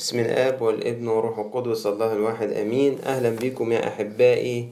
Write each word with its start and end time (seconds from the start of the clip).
بسم 0.00 0.18
الآب 0.18 0.62
والابن 0.62 1.08
والروح 1.08 1.38
القدس 1.38 1.86
الله 1.86 2.12
الواحد 2.12 2.52
أمين. 2.52 2.98
أهلا 3.04 3.30
بكم 3.30 3.72
يا 3.72 3.88
أحبائي 3.88 4.70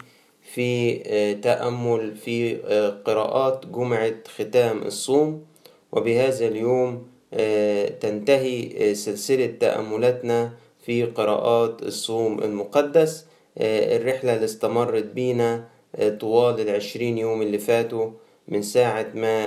في 0.54 1.00
آه، 1.06 1.32
تأمل 1.32 2.16
في 2.16 2.56
آه، 2.64 2.90
قراءات 3.04 3.66
جمعة 3.66 4.14
ختام 4.38 4.82
الصوم. 4.82 5.44
وبهذا 5.92 6.48
اليوم 6.48 7.06
آه، 7.34 7.88
تنتهي 7.88 8.94
سلسلة 8.94 9.46
تأملاتنا 9.60 10.52
في 10.86 11.04
قراءات 11.04 11.82
الصوم 11.82 12.42
المقدس. 12.42 13.24
الرحلة 13.60 14.34
اللي 14.34 14.44
استمرت 14.44 15.04
بينا 15.04 15.64
طوال 16.20 16.60
العشرين 16.60 17.18
يوم 17.18 17.42
اللي 17.42 17.58
فاتوا 17.58 18.10
من 18.48 18.62
ساعة 18.62 19.06
ما 19.14 19.46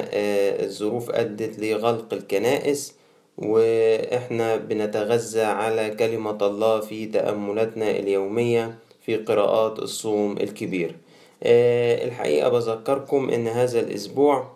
الظروف 0.63 1.09
أدت 1.09 1.59
لغلق 1.59 2.13
الكنائس. 2.13 3.00
وإحنا 3.41 4.55
بنتغذى 4.55 5.41
على 5.43 5.89
كلمة 5.89 6.37
الله 6.47 6.79
في 6.79 7.05
تأملاتنا 7.05 7.91
اليومية 7.91 8.75
في 9.05 9.15
قراءات 9.17 9.79
الصوم 9.79 10.37
الكبير. 10.37 10.95
آه، 11.43 12.05
الحقيقة 12.05 12.49
بذكركم 12.49 13.29
إن 13.29 13.47
هذا 13.47 13.79
الأسبوع 13.79 14.51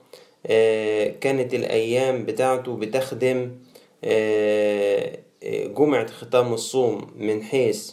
آه، 0.48 1.08
كانت 1.22 1.54
الأيام 1.54 2.26
بتاعته 2.26 2.78
بتخدم 2.78 3.52
آه، 4.04 5.18
جمعة 5.78 6.08
ختام 6.08 6.54
الصوم 6.54 7.08
من 7.18 7.44
حيث 7.44 7.92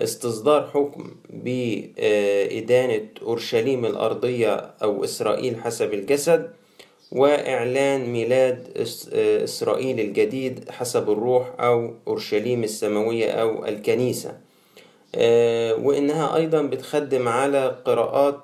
استصدار 0.00 0.70
حكم 0.74 1.10
بإدانة 1.30 3.08
أورشليم 3.22 3.84
الأرضية 3.86 4.54
أو 4.82 5.04
إسرائيل 5.04 5.56
حسب 5.60 5.94
الجسد. 5.94 6.50
وإعلان 7.12 8.10
ميلاد 8.10 8.68
إسرائيل 9.44 10.00
الجديد 10.00 10.70
حسب 10.70 11.10
الروح 11.10 11.50
أو 11.60 11.94
أورشليم 12.08 12.64
السماوية 12.64 13.30
أو 13.30 13.66
الكنيسة. 13.66 14.36
آه، 15.14 15.74
وإنها 15.74 16.36
أيضا 16.36 16.62
بتخدم 16.62 17.28
على 17.28 17.76
قراءات 17.84 18.40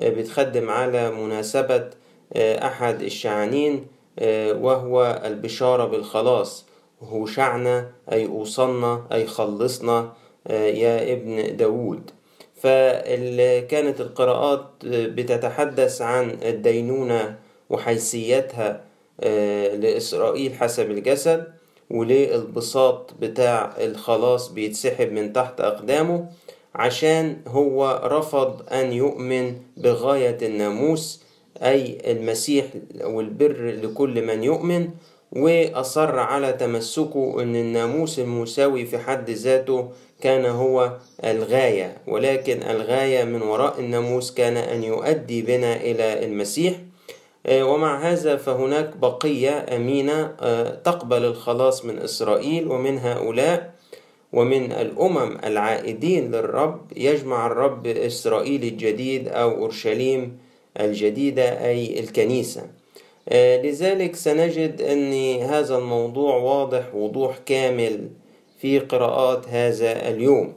آه، 0.00 0.08
بتخدم 0.08 0.70
على 0.70 1.10
مناسبة 1.10 1.90
آه، 2.32 2.66
أحد 2.66 3.02
الشعانين 3.02 3.86
وهو 4.60 5.22
البشارة 5.24 5.84
بالخلاص. 5.84 6.64
هو 7.02 7.26
شعنا 7.26 7.90
أي 8.12 8.26
أوصلنا 8.26 9.06
أي 9.12 9.26
خلصنا 9.26 10.12
يا 10.50 11.12
ابن 11.12 11.56
داود. 11.56 12.10
فكانت 12.62 14.00
القراءات 14.00 14.64
بتتحدث 14.84 16.02
عن 16.02 16.38
الدينونة 16.42 17.38
وحيثيتها 17.70 18.84
آه، 19.20 19.76
لإسرائيل 19.76 20.54
حسب 20.54 20.90
الجسد 20.90 21.44
وليه 21.90 22.34
البساط 22.34 23.14
بتاع 23.20 23.72
الخلاص 23.80 24.48
بيتسحب 24.48 25.12
من 25.12 25.32
تحت 25.32 25.60
أقدامه 25.60 26.26
عشان 26.74 27.36
هو 27.46 28.00
رفض 28.04 28.72
أن 28.72 28.92
يؤمن 28.92 29.56
بغاية 29.76 30.38
الناموس 30.42 31.22
أي 31.62 31.98
المسيح 32.06 32.64
والبر 33.04 33.70
لكل 33.82 34.26
من 34.26 34.44
يؤمن 34.44 34.88
وأصر 35.32 36.18
على 36.18 36.52
تمسكه 36.52 37.42
أن 37.42 37.56
الناموس 37.56 38.18
المساوي 38.18 38.86
في 38.86 38.98
حد 38.98 39.30
ذاته 39.30 39.88
كان 40.20 40.46
هو 40.46 40.92
الغاية 41.24 41.96
ولكن 42.06 42.62
الغاية 42.62 43.24
من 43.24 43.42
وراء 43.42 43.80
الناموس 43.80 44.34
كان 44.34 44.56
أن 44.56 44.84
يؤدي 44.84 45.42
بنا 45.42 45.76
إلى 45.76 46.24
المسيح. 46.24 46.74
ومع 47.46 48.00
هذا 48.00 48.36
فهناك 48.36 48.96
بقية 48.96 49.76
أمينة 49.76 50.34
آه، 50.40 50.74
تقبل 50.74 51.24
الخلاص 51.24 51.84
من 51.84 51.98
إسرائيل 51.98 52.68
ومن 52.68 52.98
هؤلاء 52.98 53.74
ومن 54.32 54.72
الأمم 54.72 55.38
العائدين 55.44 56.30
للرب. 56.30 56.80
يجمع 56.96 57.46
الرب 57.46 57.86
إسرائيل 57.86 58.62
الجديد 58.62 59.28
أو 59.28 59.50
أورشليم 59.50 60.38
الجديدة 60.80 61.66
أي 61.66 62.00
الكنيسة. 62.00 62.66
آه، 63.28 63.62
لذلك 63.62 64.16
سنجد 64.16 64.82
أن 64.82 65.12
هذا 65.42 65.78
الموضوع 65.78 66.36
واضح 66.36 66.94
وضوح 66.94 67.38
كامل 67.46 68.08
في 68.58 68.78
قراءات 68.78 69.48
هذا 69.48 70.08
اليوم. 70.08 70.52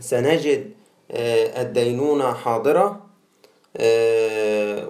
سنجد 0.00 0.70
الدينونة 1.10 2.32
حاضرة. 2.32 2.86
آه، 2.86 3.07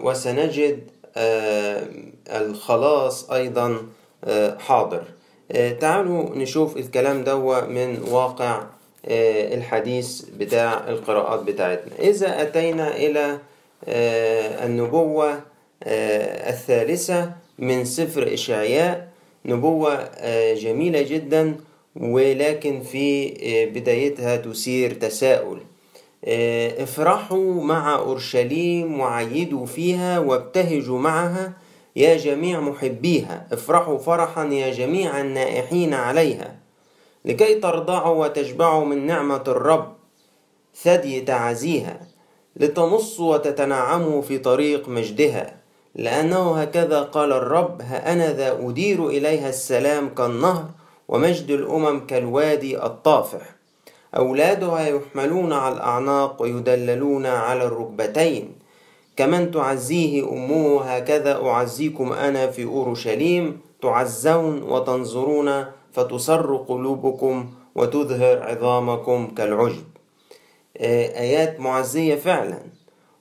وسنجد 0.03 0.81
آه، 1.17 1.83
الخلاص 2.29 3.31
أيضا 3.31 3.79
آه، 4.25 4.59
حاضر. 4.59 5.03
تعالوا 5.81 6.37
نشوف 6.37 6.77
الكلام 6.77 7.25
دوا 7.25 7.61
من 7.61 8.03
واقع 8.11 8.63
الحديث 9.55 10.23
بتاع 10.39 10.89
القراءات 10.89 11.43
بتاعتنا. 11.43 11.93
إذا 11.99 12.43
أتينا 12.43 12.97
إلى 12.97 13.39
النبوة 14.65 15.41
الثالثة 15.83 17.33
من 17.59 17.85
سفر 17.85 18.35
إشعياء. 18.35 19.09
نبوة 19.45 20.09
جميلة 20.55 21.03
جدا 21.03 21.57
ولكن 21.97 22.81
في 22.81 23.35
بدايتها 23.75 24.37
تثير 24.37 24.95
تساؤل. 24.95 25.59
آه، 25.59 25.78
افرحوا 26.25 27.63
مع 27.63 27.95
أورشليم 27.95 29.01
وعيدوا 29.01 29.67
فيها 29.67 30.19
وابتهجوا 30.19 30.99
معها 30.99 31.53
يا 31.97 32.17
جميع 32.17 32.61
محبيها. 32.61 33.47
افرحوا 33.53 33.99
فرحا 33.99 34.45
يا 34.45 34.73
جميع 34.73 35.21
النائحين 35.21 35.95
عليها 35.95 36.59
لكي 37.25 37.55
ترضعوا 37.55 38.25
وتشبعوا 38.25 38.85
من 38.85 39.07
نعمة 39.07 39.45
الرب 39.49 39.97
ثدي 40.83 41.21
تعزيها 41.21 42.01
لتنصوا 42.57 43.35
وتتنعموا 43.35 44.23
في 44.23 44.39
طريق 44.39 44.89
مجدها. 44.89 45.59
لأنه 45.95 46.61
هكذا 46.61 47.03
قال 47.03 47.33
الرب 47.33 47.83
ها 47.83 48.13
أنا 48.13 48.33
ذا 48.33 48.59
أدير 48.69 49.09
إليها 49.09 49.49
السلام 49.49 50.15
كالنهر 50.15 50.65
ومجد 51.09 51.51
الأمم 51.51 52.07
كالوادي 52.07 52.83
الطافح. 52.83 53.58
أولادها 54.17 54.89
يحملون 54.89 55.53
على 55.53 55.75
الأعناق 55.75 56.43
ويدللون 56.43 57.27
على 57.27 57.65
الركبتين. 57.65 58.53
كمن 59.17 59.51
تعزيه 59.51 60.33
أمه 60.33 60.83
هكذا 60.83 61.45
أعزيكم 61.45 62.13
أنا 62.13 62.51
في 62.51 62.65
أورشليم. 62.65 63.61
تعزون 63.83 64.63
وتنظرون 64.63 65.65
فتصر 65.93 66.57
قلوبكم 66.57 67.51
وتظهر 67.75 68.43
عظامكم 68.43 69.27
كالعجب. 69.37 69.85
آه، 70.77 71.21
آيات 71.21 71.61
معزية 71.61 72.15
فعلا 72.15 72.59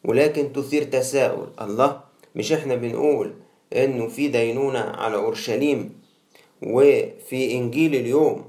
ولكن 0.06 0.54
تثير 0.54 0.84
تساؤل. 0.84 1.48
الله 1.62 2.00
مش 2.36 2.52
إحنا 2.52 2.76
بنقول 2.76 3.34
إنه 3.74 4.08
في 4.08 4.28
دينونة 4.28 4.80
على 4.80 5.16
أورشليم 5.16 6.00
وفي 6.64 7.52
إنجيل 7.54 7.96
اليوم؟ 7.96 8.46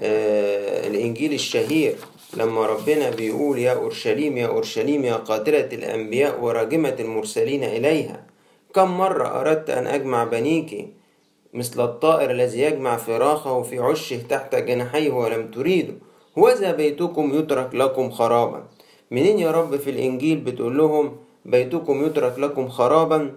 الإنجيل 0.00 1.32
الشهير 1.32 1.94
لما 2.36 2.66
ربنا 2.66 3.10
بيقول 3.10 3.58
يا 3.58 3.72
أورشليم 3.72 4.36
يا 4.38 4.46
أورشليم 4.46 5.04
يا 5.04 5.14
قاتلة 5.14 5.68
الأنبياء 5.72 6.40
وراجمة 6.40 6.96
المرسلين 7.00 7.64
إليها 7.64 8.26
كم 8.74 8.98
مرة 8.98 9.40
أردت 9.40 9.70
أن 9.70 9.86
أجمع 9.86 10.24
بنيك 10.24 10.88
مثل 11.54 11.84
الطائر 11.84 12.30
الذي 12.30 12.60
يجمع 12.60 12.96
فراخه 12.96 13.62
في 13.62 13.78
عشه 13.78 14.22
تحت 14.28 14.54
جناحيه 14.54 15.10
ولم 15.10 15.50
تريدوا 15.50 15.94
وذا 16.36 16.72
بيتكم 16.72 17.38
يترك 17.38 17.74
لكم 17.74 18.10
خرابا. 18.10 18.64
منين 19.10 19.38
يا 19.38 19.50
رب 19.50 19.76
في 19.76 19.90
الإنجيل 19.90 20.36
بتقول 20.40 20.78
لهم 20.78 21.16
بيتكم 21.44 22.06
يترك 22.06 22.38
لكم 22.38 22.68
خرابا؟ 22.68 23.32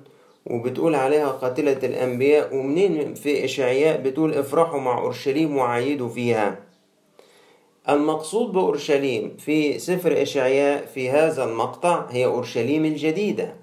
وبتقول 0.46 0.96
عليها 0.96 1.28
قاتلة 1.28 1.80
الأنبياء 1.84 2.56
ومنين 2.56 3.14
في 3.14 3.46
إشعياء 3.46 4.02
بتقول 4.02 4.34
افرحوا 4.34 4.80
مع 4.80 4.98
أورشليم 4.98 5.58
وعيدوا 5.58 6.10
فيها. 6.10 6.60
المقصود 7.90 8.52
بأورشليم 8.52 9.36
في 9.38 9.80
سفر 9.80 10.22
إشعياء 10.22 10.86
في 10.86 11.10
هذا 11.10 11.44
المقطع 11.44 12.06
هي 12.10 12.26
أورشليم 12.26 12.86
الجديدة 12.86 13.54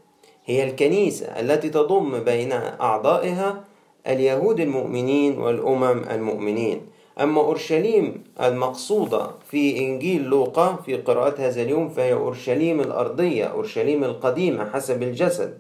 هي 0.47 0.65
الكنيسة 0.65 1.27
التي 1.27 1.69
تضم 1.71 2.19
بين 2.19 2.53
أعضائها 2.53 3.65
اليهود 4.07 4.61
المؤمنين 4.61 5.39
والأمم 5.39 6.05
المؤمنين. 6.11 6.81
أما 7.21 7.41
أورشليم 7.41 8.25
المقصودة 8.43 9.31
في 9.51 9.79
إنجيل 9.79 10.23
لوقا 10.23 10.77
في 10.87 10.97
قراءة 10.97 11.35
هذا 11.39 11.63
اليوم 11.63 11.89
فهي 11.89 12.13
أورشليم 12.13 12.81
الأرضية 12.81 13.45
أورشليم 13.45 14.05
القديمة 14.05 14.71
حسب 14.71 15.03
الجسد. 15.03 15.59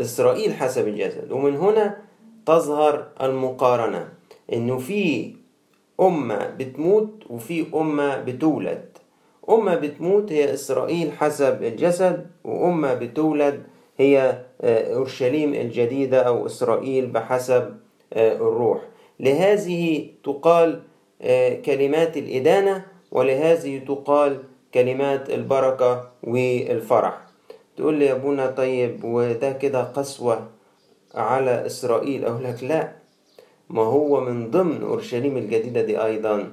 إسرائيل 0.00 0.54
حسب 0.54 0.88
الجسد. 0.88 1.32
ومن 1.32 1.56
هنا 1.56 1.96
تظهر 2.46 3.06
المقارنة 3.22 4.08
إنه 4.52 4.78
في 4.78 5.34
أمة 6.00 6.46
بتموت 6.58 7.10
وفي 7.30 7.66
أمة 7.74 8.16
بتولد. 8.20 8.98
أمة 9.50 9.74
بتموت 9.74 10.32
هي 10.32 10.54
إسرائيل 10.54 11.12
حسب 11.12 11.62
الجسد 11.62 12.26
وأمة 12.44 12.94
بتولد 12.94 13.62
هي 13.98 14.42
آه، 14.60 14.94
أورشليم 14.94 15.54
الجديدة 15.54 16.22
أو 16.22 16.46
إسرائيل 16.46 17.06
بحسب 17.06 17.76
آه، 18.12 18.36
الروح. 18.36 18.80
لهذه 19.20 20.10
تقال 20.24 20.82
كلمات 21.66 22.16
الإدانة 22.16 22.84
ولهذه 23.12 23.78
تقال 23.78 24.42
كلمات 24.74 25.30
البركة 25.30 26.10
والفرح. 26.22 27.25
تقول 27.76 27.94
لي 27.94 28.06
يا 28.06 28.12
ابونا 28.12 28.46
طيب 28.46 29.04
وده 29.04 29.52
كده 29.52 29.82
قسوة 29.82 30.48
على 31.14 31.66
إسرائيل. 31.66 32.24
أقول 32.24 32.44
لك 32.44 32.64
لا 32.64 32.92
ما 33.70 33.82
هو 33.82 34.20
من 34.20 34.50
ضمن 34.50 34.82
أورشليم 34.82 35.36
الجديدة 35.36 35.82
دي 35.82 36.04
أيضا 36.04 36.52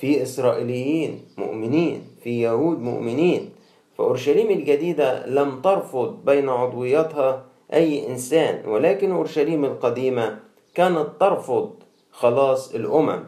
في 0.00 0.22
إسرائيليين 0.22 1.24
مؤمنين 1.38 2.02
في 2.24 2.40
يهود 2.42 2.78
مؤمنين. 2.80 3.50
فأورشليم 3.98 4.50
الجديدة 4.50 5.26
لم 5.26 5.60
ترفض 5.60 6.24
بين 6.24 6.48
عضوياتها 6.48 7.44
أي 7.72 8.08
إنسان 8.08 8.68
ولكن 8.68 9.12
أورشليم 9.12 9.64
القديمة 9.64 10.38
كانت 10.74 11.06
ترفض 11.20 11.70
خلاص 12.12 12.74
الأمم. 12.74 13.22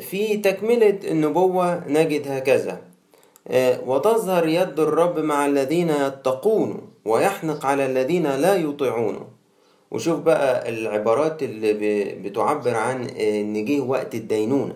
في 0.00 0.36
تكملة 0.44 0.98
النبوة 1.04 1.88
نجد 1.88 2.28
هكذا. 2.28 2.87
وتظهر 3.86 4.48
يد 4.48 4.80
الرب 4.80 5.18
مع 5.18 5.46
الذين 5.46 5.90
يتقون 5.90 6.80
ويحنق 7.04 7.66
على 7.66 7.86
الذين 7.86 8.26
لا 8.26 8.54
يطيعونه 8.56 9.26
وشوف 9.90 10.20
بقى 10.20 10.68
العبارات 10.68 11.42
اللي 11.42 11.72
بتعبر 12.22 12.74
عن 12.74 13.04
إن 13.04 13.64
جه 13.64 13.80
وقت 13.80 14.14
الدينونة. 14.14 14.74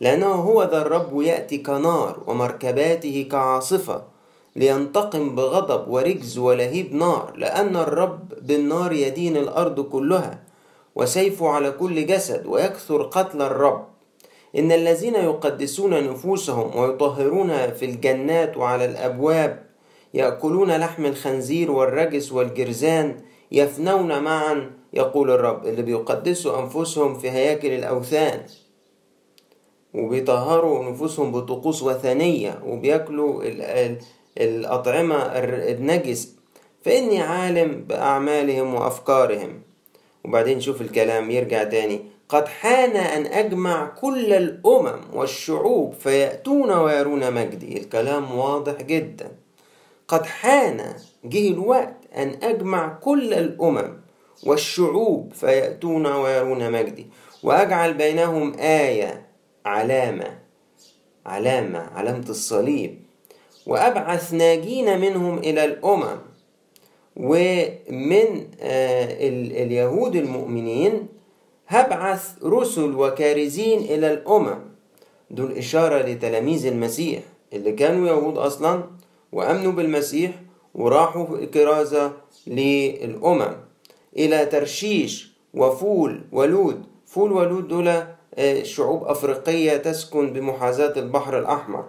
لأنه 0.00 0.26
هو 0.26 0.62
ذا 0.62 0.82
الرب 0.82 1.22
يأتي 1.22 1.58
كنار 1.58 2.22
ومركباته 2.26 3.28
كعاصفة 3.30 4.02
لينتقم 4.56 5.34
بغضب 5.34 5.88
ورجز 5.88 6.38
ولهيب 6.38 6.94
نار 6.94 7.32
لأن 7.36 7.76
الرب 7.76 8.28
بالنار 8.42 8.92
يدين 8.92 9.36
الأرض 9.36 9.80
كلها 9.80 10.38
وسيفه 10.94 11.48
على 11.48 11.70
كل 11.70 12.06
جسد 12.06 12.46
ويكثر 12.46 13.02
قتل 13.02 13.42
الرب. 13.42 13.84
إن 14.56 14.72
الذين 14.72 15.14
يقدسون 15.14 16.10
نفوسهم 16.10 16.76
ويطهرون 16.76 17.70
في 17.70 17.84
الجنات 17.84 18.56
وعلى 18.56 18.84
الأبواب 18.84 19.62
يأكلون 20.14 20.76
لحم 20.76 21.06
الخنزير 21.06 21.70
والرجس 21.70 22.32
والجرزان 22.32 23.20
يفنون 23.52 24.22
معا 24.22 24.70
يقول 24.92 25.30
الرب 25.30 25.66
اللي 25.66 25.82
بيقدسوا 25.82 26.60
أنفسهم 26.62 27.18
في 27.18 27.30
هياكل 27.30 27.72
الأوثان. 27.72 28.40
وبيطهروا 29.94 30.90
نفوسهم 30.90 31.32
بطقوس 31.32 31.82
وثنية 31.82 32.62
وبياكلوا 32.66 33.42
الأطعمة 34.38 35.16
النجس. 35.16 36.34
فإني 36.82 37.20
عالم 37.20 37.84
بأعمالهم 37.88 38.74
وأفكارهم. 38.74 39.62
وبعدين 40.24 40.60
شوف 40.60 40.80
الكلام 40.80 41.30
يرجع 41.30 41.64
تاني. 41.64 42.00
قد 42.28 42.48
حان 42.48 42.96
أن 42.96 43.26
أجمع 43.26 43.86
كل 43.86 44.32
الأمم 44.32 45.00
والشعوب 45.12 45.92
فيأتون 45.92 46.72
ويرون 46.72 47.32
مجدي. 47.32 47.78
الكلام 47.78 48.38
واضح 48.38 48.82
جدا. 48.82 49.30
قد 50.08 50.26
حان 50.26 50.94
جه 51.24 51.48
الوقت 51.50 51.96
أن 52.16 52.36
أجمع 52.42 52.88
كل 52.88 53.34
الأمم 53.34 54.00
والشعوب 54.46 55.32
فيأتون 55.32 56.06
ويرون 56.06 56.72
مجدي. 56.72 57.06
وأجعل 57.42 57.94
بينهم 57.94 58.54
آية 58.58 59.26
علامة 59.66 60.38
علامة 61.26 61.78
علامة 61.78 62.24
الصليب. 62.28 63.00
وأبعث 63.66 64.34
ناجين 64.34 65.00
منهم 65.00 65.38
إلى 65.38 65.64
الأمم. 65.64 66.18
ومن 67.16 68.46
اليهود 69.62 70.16
المؤمنين 70.16 71.08
هبعث 71.68 72.30
رسل 72.44 72.94
وكارزين 72.94 73.78
إلى 73.78 74.12
الأمم. 74.12 74.58
دول 75.30 75.52
إشارة 75.52 75.98
لتلاميذ 76.02 76.66
المسيح 76.66 77.22
اللي 77.52 77.72
كانوا 77.72 78.08
يهود 78.08 78.38
أصلا 78.38 78.84
وأمنوا 79.32 79.72
بالمسيح 79.72 80.30
وراحوا 80.74 81.44
كرازة 81.44 82.12
للأمم. 82.46 83.56
إلى 84.16 84.46
ترشيش 84.46 85.32
وفول 85.54 86.20
ولود. 86.32 86.82
فول 87.06 87.32
ولود 87.32 87.68
دول 87.68 88.02
شعوب 88.62 89.04
أفريقية 89.04 89.76
تسكن 89.76 90.32
بمحاذاة 90.32 90.98
البحر 90.98 91.38
الأحمر. 91.38 91.84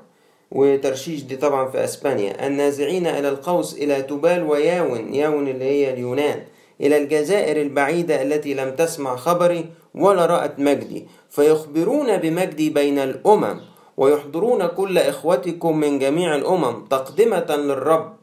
وترشيش 0.52 1.22
دي 1.24 1.36
طبعا 1.36 1.70
في 1.70 1.84
أسبانيا. 1.84 2.48
النازعين 2.48 3.08
إلى 3.08 3.30
القوس 3.30 3.74
إلى 3.74 4.02
تبال 4.02 4.44
وياون. 4.44 5.14
ياون 5.14 5.48
اللي 5.48 5.66
هي 5.66 5.94
اليونان. 5.94 6.44
إلى 6.82 6.98
الجزائر 6.98 7.62
البعيدة 7.62 8.22
التي 8.22 8.54
لم 8.54 8.70
تسمع 8.76 9.16
خبري 9.16 9.66
ولا 9.96 10.26
رأت 10.26 10.60
مجدي. 10.60 11.06
فيخبرون 11.30 12.18
بمجدي 12.18 12.70
بين 12.70 13.00
الأمم 13.00 13.60
ويحضرون 13.98 14.68
كل 14.68 14.98
إخوتكم 14.98 15.78
من 15.78 16.00
جميع 16.00 16.36
الأمم 16.36 16.86
تقدمة 16.86 17.56
للرب 17.56 18.14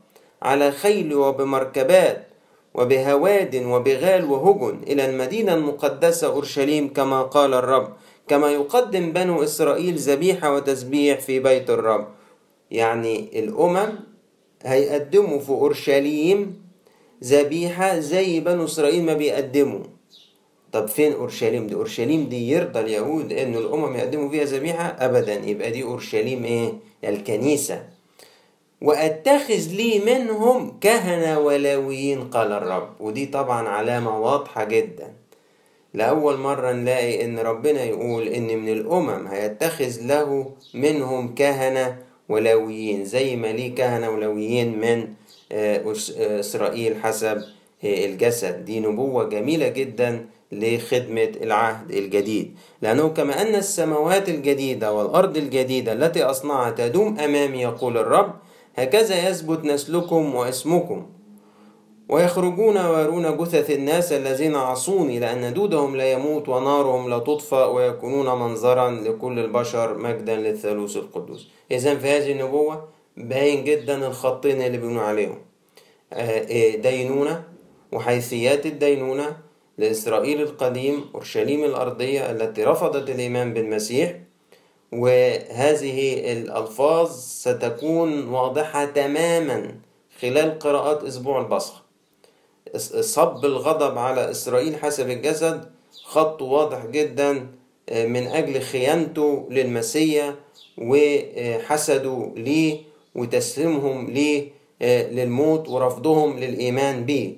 على 0.43 0.71
خيل 0.73 1.15
وبمركبات 1.15 2.27
وبهواد 2.75 3.57
وبغال 3.57 4.25
وهجن 4.25 4.79
إلى 4.87 5.11
المدينة 5.11 5.55
المقدسة 5.55 6.27
أورشليم 6.27 6.93
كما 6.93 7.23
قال 7.23 7.55
الرب 7.55 7.89
كما 8.29 8.51
يقدم 8.51 9.13
بنو 9.13 9.43
إسرائيل 9.43 9.97
ذبيحة 9.97 10.55
وتسبيح 10.55 11.21
في 11.21 11.41
بيت 11.41 11.71
الرب. 11.71 12.07
يعني 12.71 13.39
الأمم 13.39 13.89
هيقدموا 14.63 15.39
في 15.39 15.51
أورشليم 15.51 16.66
ذبيحة 17.25 17.99
زي 17.99 18.41
بنو 18.41 18.65
إسرائيل 18.65 19.05
ما 19.05 19.15
بيقدموا. 19.15 19.81
طب 20.73 20.89
فين 20.89 21.13
أورشليم؟ 21.13 21.67
دي 21.67 21.75
أورشليم 21.75 22.29
دي 22.29 22.51
يرضى 22.51 22.81
اليهود 22.81 23.33
إن 23.33 23.55
الأمم 23.55 23.97
يقدموا 23.97 24.29
فيها 24.31 24.45
ذبيحة؟ 24.45 24.97
أبدا. 25.01 25.35
يبقى 25.35 25.71
دي 25.71 25.83
أورشليم 25.83 26.45
إيه؟ 26.45 26.73
الكنيسة. 27.05 27.85
وأتخذ 28.83 29.69
لي 29.73 29.99
منهم 29.99 30.79
كهنة 30.81 31.39
ولاويين 31.39 32.25
قال 32.25 32.53
الرب. 32.53 32.89
ودي 33.01 33.27
طبعا 33.27 33.69
علامة 33.69 34.21
واضحة 34.21 34.65
جدا. 34.65 35.13
لأول 35.95 36.37
مرة 36.37 36.73
نلاقي 36.73 37.25
إن 37.25 37.39
ربنا 37.39 37.85
يقول 37.85 38.29
إن 38.29 38.59
من 38.59 38.69
الأمم 38.69 39.27
هيتخذ 39.27 40.03
له 40.03 40.51
منهم 40.75 41.35
كهنة 41.35 41.97
ولاويين 42.29 43.05
زي 43.05 43.37
ما 43.37 43.47
ليه 43.47 43.75
كهنة 43.75 44.11
ولاويين 44.11 44.79
من 44.81 45.09
إسرائيل 45.53 46.97
حسب 47.03 47.43
الجسد. 47.85 48.65
دي 48.65 48.81
نبوة 48.81 49.25
جميلة 49.25 49.69
جدا 49.69 50.27
لخدمة 50.53 51.33
العهد 51.43 51.91
الجديد. 51.91 52.57
لأنه 52.83 53.09
كما 53.09 53.43
أن 53.43 53.55
السماوات 53.55 54.29
الجديدة 54.29 54.93
والأرض 54.93 55.37
الجديدة 55.37 55.93
التي 55.93 56.23
أصنعها 56.23 56.71
تدوم 56.71 57.19
أمامي 57.19 57.59
يقول 57.63 57.99
الرب 57.99 58.35
هكذا 58.77 59.29
يثبت 59.29 59.65
نسلكم 59.65 60.35
واسمكم. 60.35 61.07
ويخرجون 62.09 62.77
ويرون 62.77 63.37
جثث 63.37 63.71
الناس 63.71 64.13
الذين 64.13 64.55
عصوني 64.55 65.19
لأن 65.19 65.55
دودهم 65.55 65.97
لا 65.97 66.13
يموت 66.13 66.49
ونارهم 66.49 67.11
لا 67.11 67.19
تطفأ 67.19 67.65
ويكونون 67.67 68.27
منظرا 68.39 68.91
لكل 68.91 69.39
البشر 69.39 69.99
مجدا 69.99 70.37
للثالوث 70.37 70.97
القدوس. 70.97 71.49
إذا 71.71 71.95
في 71.95 72.07
هذه 72.07 72.33
النبوة 72.33 72.96
باين 73.17 73.65
جدا 73.65 74.07
الخطين 74.07 74.63
اللي 74.63 74.79
بيقولوا 74.79 75.03
عليهم. 75.03 75.39
دينونة 76.83 77.45
وحيثيات 77.93 78.67
الدينونة 78.67 79.37
لإسرائيل 79.79 80.41
القديم 80.43 81.05
أورشليم 81.15 81.65
الأرضية 81.65 82.31
التي 82.31 82.65
رفضت 82.65 83.11
الإيمان 83.11 83.55
بالمسيح. 83.55 84.15
وهذه 84.93 86.33
الألفاظ 86.33 87.11
ستكون 87.21 88.29
واضحة 88.29 88.85
تماما 88.85 89.75
خلال 90.21 90.59
قراءات 90.59 91.05
أسبوع 91.05 91.41
البصخ 91.41 91.83
صب 93.01 93.45
الغضب 93.45 93.99
على 93.99 94.31
إسرائيل 94.31 94.77
حسب 94.77 95.11
الجسد 95.11 95.71
خط 96.05 96.43
واضح 96.43 96.87
جدا 96.87 97.33
من 97.93 98.27
أجل 98.27 98.61
خيانته 98.61 99.49
للمسيح 99.51 100.35
وحسده 100.79 102.33
ليه 102.37 102.79
وتسليمهم 103.17 104.11
ليه 104.11 104.49
للموت 105.17 105.69
ورفضهم 105.69 106.39
للإيمان 106.39 107.05
به 107.05 107.37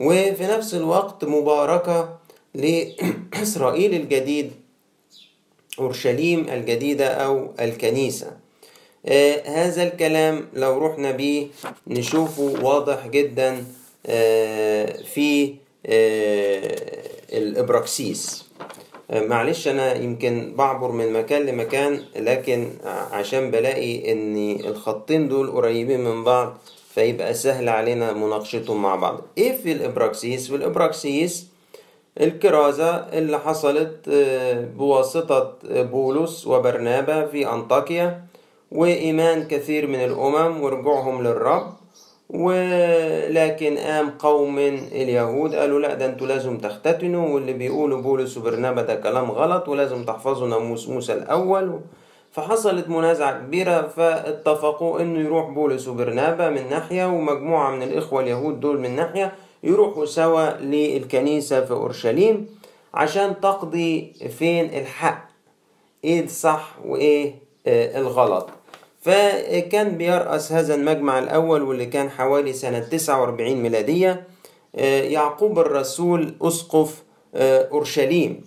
وفي 0.00 0.42
نفس 0.44 0.74
الوقت 0.74 1.24
مباركة 1.24 2.18
لإسرائيل 2.54 3.94
الجديد 4.00 4.52
أورشليم 5.78 6.48
الجديدة 6.48 7.06
أو 7.06 7.50
الكنيسة. 7.60 8.30
آه 9.06 9.42
هذا 9.48 9.82
الكلام 9.82 10.48
لو 10.54 10.78
رحنا 10.86 11.10
بيه 11.10 11.46
نشوفه 11.86 12.42
واضح 12.62 13.06
جدا 13.06 13.64
آه 14.06 15.02
في 15.02 15.54
آه 15.86 17.04
الإبراكسيس. 17.32 18.44
معلش 19.12 19.68
أنا 19.68 19.94
يمكن 19.94 20.54
بعبر 20.56 20.90
من 20.92 21.12
مكان 21.12 21.42
لمكان 21.46 22.00
لكن 22.16 22.68
عشان 23.12 23.50
بلاقي 23.50 24.12
إن 24.12 24.60
الخطين 24.60 25.28
دول 25.28 25.50
قريبين 25.50 26.00
من 26.04 26.24
بعض 26.24 26.56
فيبقى 26.94 27.34
سهل 27.34 27.68
علينا 27.68 28.12
مناقشتهم 28.12 28.82
مع 28.82 28.96
بعض 28.96 29.20
إيه 29.38 29.56
في 29.62 29.72
الإبراكسيس؟ 29.72 30.48
في 30.48 30.56
الإبراكسيس 30.56 31.46
الكرازة 32.20 32.90
اللي 32.96 33.38
حصلت 33.38 33.96
بواسطة 34.78 35.54
بولس 35.70 36.46
وبرنابا 36.46 37.26
في 37.26 37.48
أنطاكيا 37.52 38.24
وإيمان 38.72 39.48
كثير 39.48 39.86
من 39.86 40.04
الأمم 40.04 40.62
ورجوعهم 40.62 41.22
للرب 41.22 41.72
ولكن 42.30 43.78
قام 43.78 44.10
قوم 44.10 44.58
اليهود 44.92 45.54
قالوا 45.54 45.80
لا 45.80 45.94
ده 45.94 46.06
أنتوا 46.06 46.26
لازم 46.26 46.58
تختتنوا 46.58 47.28
واللي 47.34 47.52
بيقولوا 47.52 48.00
بولس 48.02 48.36
وبرنابا 48.36 48.82
ده 48.82 48.94
كلام 48.94 49.30
غلط 49.30 49.68
ولازم 49.68 50.04
تحفظوا 50.04 50.48
ناموس 50.48 50.88
موسى 50.88 51.12
الأول. 51.12 51.80
فحصلت 52.32 52.88
منازعة 52.88 53.38
كبيرة 53.40 53.82
فاتفقوا 53.88 55.00
إنه 55.00 55.20
يروح 55.20 55.50
بولس 55.50 55.88
وبرنابا 55.88 56.50
من 56.50 56.68
ناحية 56.70 57.04
ومجموعة 57.06 57.70
من 57.70 57.82
الإخوة 57.82 58.22
اليهود 58.22 58.60
دول 58.60 58.80
من 58.80 58.96
ناحية 58.96 59.32
يروحوا 59.62 60.04
سوا 60.04 60.50
للكنيسة 60.60 61.64
في 61.64 61.70
أورشليم 61.70 62.46
عشان 62.94 63.40
تقضي 63.40 64.12
فين 64.38 64.64
الحق 64.64 65.28
إيه 66.04 66.24
الصح 66.24 66.74
وإيه 66.86 67.34
آه 67.66 67.98
الغلط. 68.00 68.48
فكان 69.04 69.96
بيرأس 69.96 70.52
هذا 70.52 70.74
المجمع 70.74 71.18
الأول 71.18 71.62
واللي 71.62 71.86
كان 71.86 72.10
حوالي 72.10 72.52
سنة 72.52 72.78
49 72.78 73.54
ميلادية 73.56 74.24
آه 74.76 75.02
يعقوب 75.02 75.58
الرسول 75.58 76.34
أسقف 76.42 77.02
آه 77.34 77.68
أورشليم 77.72 78.44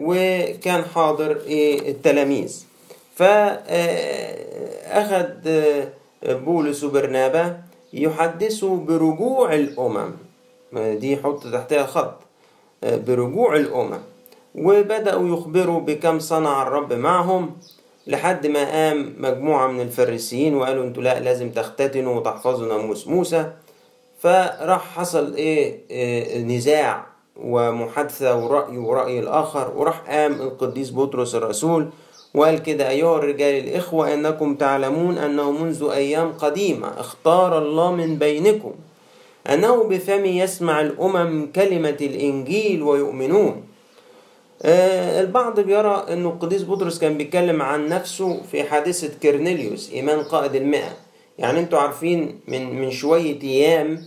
وكان 0.00 0.84
حاضر 0.94 1.38
التلاميذ. 1.88 2.64
فأخذ 3.16 3.56
بولس 6.22 6.84
وبرنابا 6.84 7.60
يحدثوا 7.92 8.76
برجوع 8.76 9.54
الأمم. 9.54 10.10
دي 10.72 11.16
حط 11.16 11.46
تحتها 11.46 11.86
خط 11.86 12.14
برجوع 12.82 13.56
الأمم. 13.56 13.98
وبدأوا 14.54 15.28
يخبروا 15.28 15.80
بكم 15.80 16.18
صنع 16.18 16.62
الرب 16.62 16.92
معهم. 16.92 17.56
لحد 18.08 18.46
ما 18.46 18.64
قام 18.70 19.14
مجموعة 19.18 19.66
من 19.66 19.80
الفريسيين 19.80 20.54
وقالوا 20.54 20.84
أنتوا 20.84 21.02
لا 21.02 21.20
لازم 21.20 21.50
تختتنوا 21.50 22.16
وتحفظوا 22.16 22.68
ناموس 22.68 23.08
موسى. 23.08 23.52
فراح 24.18 24.98
حصل 24.98 25.34
إيه, 25.34 25.80
إيه 25.90 26.42
نزاع 26.44 27.06
ومحادثة 27.36 28.44
ورأي 28.44 28.78
ورأي 28.78 29.18
الآخر 29.18 29.72
وراح 29.76 30.00
قام 30.10 30.32
القديس 30.32 30.90
بطرس 30.90 31.34
الرسول 31.34 31.88
وقال 32.34 32.62
كده 32.62 32.88
أيها 32.88 33.18
الرجال 33.18 33.64
الإخوة 33.68 34.14
إنكم 34.14 34.54
تعلمون 34.54 35.18
أنه 35.18 35.50
منذ 35.50 35.90
أيام 35.92 36.32
قديمة 36.32 37.00
اختار 37.00 37.58
الله 37.58 37.92
من 37.92 38.18
بينكم 38.18 38.72
أنه 39.50 39.84
بفم 39.84 40.24
يسمع 40.24 40.80
الأمم 40.80 41.46
كلمة 41.54 41.96
الإنجيل 42.00 42.82
ويؤمنون. 42.82 43.62
البعض 44.64 45.60
بيرى 45.60 46.06
أنه 46.12 46.28
القديس 46.28 46.64
بطرس 46.64 46.98
كان 46.98 47.16
بيتكلم 47.18 47.62
عن 47.62 47.88
نفسه 47.88 48.40
في 48.52 48.64
حادثة 48.64 49.10
كرنيليوس 49.22 49.92
إيمان 49.92 50.22
قائد 50.22 50.54
المئة. 50.54 50.92
يعني 51.38 51.58
أنتوا 51.60 51.78
عارفين 51.78 52.40
من 52.48 52.80
من 52.80 52.90
شوية 52.90 53.42
أيام 53.42 54.04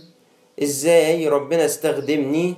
إزاي 0.62 1.28
ربنا 1.28 1.64
استخدمني 1.64 2.54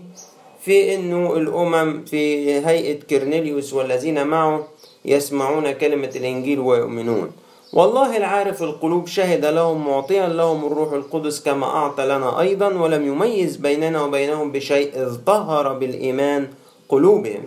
في 0.61 0.95
أنه 0.95 1.37
الأمم 1.37 2.05
في 2.05 2.51
هيئة 2.67 3.01
كرنيليوس 3.01 3.73
والذين 3.73 4.27
معه 4.27 4.69
يسمعون 5.05 5.73
كلمة 5.73 6.11
الإنجيل 6.17 6.61
ويؤمنون. 6.61 7.33
والله 7.73 8.17
العارف 8.17 8.63
القلوب 8.63 9.07
شهد 9.07 9.45
لهم 9.45 9.87
معطيا 9.87 10.29
لهم 10.29 10.65
الروح 10.65 10.93
القدس 10.93 11.43
كما 11.43 11.67
أعطى 11.67 12.05
لنا 12.05 12.41
أيضا 12.41 12.69
ولم 12.69 13.07
يميز 13.07 13.57
بيننا 13.57 14.03
وبينهم 14.05 14.53
بشيء 14.53 15.09
طهر 15.27 15.73
بالإيمان 15.73 16.49
قلوبهم. 16.95 17.43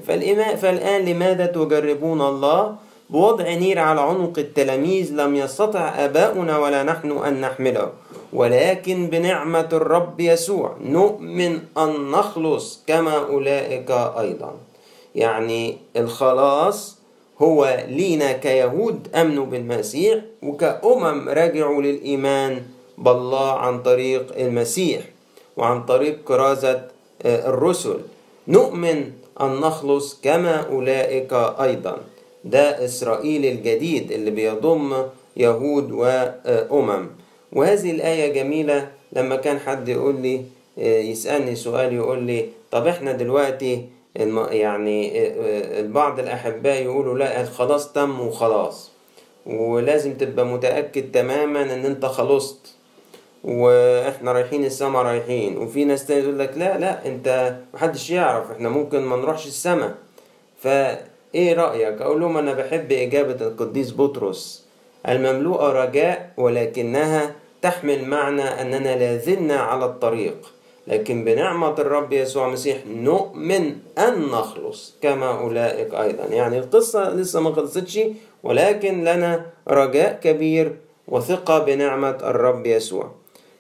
فالآن 0.60 1.06
لماذا 1.06 1.46
تجربون 1.46 2.22
الله؟ 2.22 2.76
بوضع 3.10 3.48
نير 3.54 3.80
على 3.80 4.02
عنق 4.02 4.36
التلاميذ 4.40 5.16
لم 5.16 5.36
يستطع 5.36 5.80
آباؤنا 5.80 6.58
ولا 6.58 6.84
نحن 6.84 7.12
أن 7.12 7.42
نحمله. 7.42 7.90
ولكن 8.34 9.08
بنعمة 9.08 9.70
الرب 9.74 10.20
يسوع 10.20 10.76
نؤمن 10.84 11.60
أن 11.78 12.12
نخلص 12.12 12.84
كما 12.88 13.16
أولئك 13.32 13.92
أيضا. 13.92 14.52
يعني 15.16 15.78
الخلاص 15.96 16.98
هو 17.40 17.86
لينا 17.88 18.32
كيهود 18.32 19.08
أمنوا 19.16 19.46
بالمسيح 19.46 20.44
وكأمم 20.44 21.30
رجعوا 21.30 21.82
للإيمان 21.82 22.62
بالله 22.98 23.52
عن 23.52 23.84
طريق 23.84 24.36
المسيح 24.36 25.02
وعن 25.58 25.86
طريق 25.86 26.24
كرازة 26.28 26.82
الرسل. 27.26 27.98
نؤمن 28.48 29.12
أن 29.42 29.56
نخلص 29.56 30.22
كما 30.22 30.56
أولئك 30.70 31.34
أيضا. 31.34 31.98
ده 32.44 32.86
إسرائيل 32.86 33.46
الجديد 33.46 34.12
اللي 34.12 34.32
بيضم 34.32 34.96
يهود 35.38 35.92
وأمم. 35.92 37.08
وهذه 37.54 37.92
الآية 37.92 38.34
جميلة. 38.34 38.88
لما 39.14 39.36
كان 39.36 39.60
حد 39.60 39.90
يقول 39.90 40.16
لي 40.22 40.42
يسألني 40.78 41.56
سؤال 41.56 41.94
يقول 41.94 42.24
لي 42.24 42.46
طب 42.72 42.88
إحنا 42.88 43.12
دلوقتي 43.12 43.86
يعني 44.52 45.28
البعض 45.80 46.20
الأحباء 46.20 46.82
يقولوا 46.84 47.18
لا 47.18 47.42
الخلاص 47.42 47.94
تم 47.94 48.20
وخلاص. 48.20 48.92
ولازم 49.46 50.14
تبقى 50.14 50.46
متأكد 50.46 51.12
تماما 51.12 51.62
إن 51.62 51.86
أنت 51.86 52.06
خلصت. 52.06 52.74
وإحنا 53.48 54.32
رايحين 54.32 54.66
السما 54.66 55.02
رايحين 55.02 55.58
وفي 55.58 55.86
ناس 55.86 56.06
تاني 56.06 56.24
يقول 56.24 56.40
لك 56.40 56.54
لا 56.58 56.78
لا 56.78 57.06
انت 57.08 57.56
محدش 57.74 58.10
يعرف 58.10 58.52
إحنا 58.52 58.70
ممكن 58.70 59.00
ما 59.02 59.16
نروحش 59.16 59.48
السما. 59.48 59.96
فإيه 60.62 61.54
رأيك؟ 61.54 62.02
أقول 62.02 62.22
لهم 62.22 62.38
أنا 62.38 62.54
بحب 62.54 62.92
إجابة 62.92 63.48
القديس 63.48 63.94
بطرس 63.94 64.68
المملوءة 65.08 65.84
رجاء 65.84 66.32
ولكنها 66.38 67.36
تحمل 67.62 68.06
معنى 68.06 68.42
أننا 68.42 68.96
لازلنا 68.98 69.56
على 69.56 69.86
الطريق. 69.86 70.54
لكن 70.88 71.24
بنعمة 71.24 71.74
الرب 71.80 72.14
يسوع 72.14 72.48
المسيح 72.48 72.78
نؤمن 72.88 73.76
أن 73.98 74.22
نخلص 74.22 74.96
كما 75.02 75.40
أولئك 75.40 75.94
أيضا. 75.94 76.26
يعني 76.26 76.60
القصة 76.60 77.10
لسه 77.10 77.40
ما 77.40 77.54
خلصتش 77.54 78.00
ولكن 78.44 79.04
لنا 79.04 79.46
رجاء 79.68 80.20
كبير 80.24 80.76
وثقة 81.08 81.60
بنعمة 81.60 82.18
الرب 82.24 82.66
يسوع. 82.66 83.12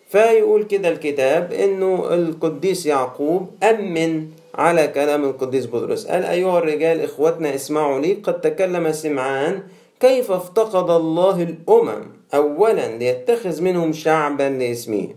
فيقول 0.07 0.63
كده 0.63 0.89
الكتاب 0.89 1.53
إنه 1.53 2.13
القديس 2.13 2.85
يعقوب 2.85 3.49
أمن 3.63 4.27
على 4.55 4.87
كلام 4.87 5.23
القديس 5.23 5.65
بطرس. 5.65 6.07
قال 6.07 6.23
أيها 6.23 6.59
الرجال 6.59 7.01
إخوتنا 7.01 7.55
اسمعوا 7.55 7.99
لي 7.99 8.13
قد 8.13 8.41
تكلم 8.41 8.91
سمعان 8.91 9.61
كيف 9.99 10.31
افتقد 10.31 10.89
الله 10.89 11.43
الأمم؟ 11.43 12.03
اولا 12.33 12.97
ليتخذ 12.97 13.61
منهم 13.61 13.93
شعبا 13.93 14.43
لاسمه. 14.43 15.07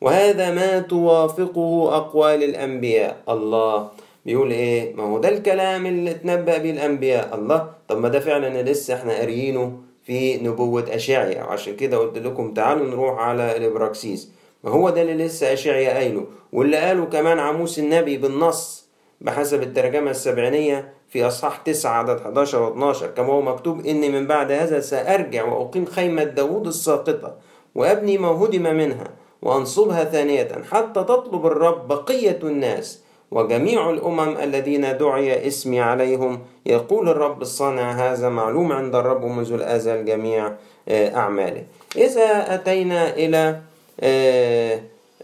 وهذا 0.00 0.50
ما 0.50 0.78
توافقه 0.78 1.96
أقوال 1.96 2.42
الأنبياء. 2.44 3.16
الله. 3.28 3.88
بيقول 4.26 4.50
إيه؟ 4.50 4.94
ما 4.94 5.02
هو 5.02 5.18
ده 5.18 5.28
الكلام 5.28 5.86
اللي 5.86 6.10
اتنبأ 6.10 6.58
به 6.58 6.70
الأنبياء. 6.70 7.34
الله. 7.34 7.70
طب 7.88 7.98
ما 7.98 8.08
ده 8.08 8.20
فعلا 8.20 8.62
لسه 8.62 8.94
إحنا 8.94 9.12
قاريينه. 9.12 9.72
في 10.08 10.36
نبوة 10.36 10.84
أشعيا 10.90 11.44
وعشان 11.44 11.76
كده 11.76 11.96
قلت 11.96 12.18
لكم 12.18 12.54
تعالوا 12.54 12.86
نروح 12.86 13.18
على 13.18 13.56
الإبراكسيس. 13.56 14.30
ما 14.64 14.70
هو 14.70 14.90
ده 14.90 15.02
اللي 15.02 15.14
لسه 15.24 15.52
أشعيا 15.52 15.92
قايله. 15.94 16.26
واللي 16.52 16.76
قاله 16.76 17.04
كمان 17.04 17.38
عموس 17.38 17.78
النبي 17.78 18.16
بالنص 18.16 18.88
بحسب 19.20 19.62
الترجمة 19.62 20.10
السبعينية 20.10 20.92
في 21.08 21.26
أصحاح 21.26 21.56
9 21.56 21.90
عدد 21.90 22.20
11 22.20 22.62
و 22.62 22.68
12 22.68 23.06
كما 23.06 23.26
هو 23.26 23.42
مكتوب 23.42 23.86
إني 23.86 24.08
من 24.08 24.26
بعد 24.26 24.52
هذا 24.52 24.80
سأرجع 24.80 25.44
وأقيم 25.44 25.84
خيمة 25.84 26.24
داوود 26.24 26.66
الساقطة 26.66 27.36
وأبني 27.74 28.18
ما 28.18 28.28
هدم 28.28 28.62
منها 28.62 29.10
وأنصبها 29.42 30.04
ثانية 30.04 30.48
حتى 30.70 31.04
تطلب 31.04 31.46
الرب 31.46 31.88
بقية 31.88 32.38
الناس. 32.42 33.02
وجميع 33.30 33.90
الأمم 33.90 34.36
الذين 34.36 34.96
دعي 34.98 35.46
اسمي 35.46 35.80
عليهم. 35.80 36.40
يقول 36.66 37.08
الرب 37.08 37.42
الصانع 37.42 37.90
هذا 37.92 38.28
معلوم 38.28 38.72
عند 38.72 38.94
الرب 38.94 39.24
منذ 39.24 39.52
الأزل 39.52 40.04
جميع 40.04 40.52
أعماله. 40.90 41.64
إذا 41.96 42.54
أتينا 42.54 43.14
إلى 43.14 43.60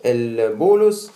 البولس 0.07 1.13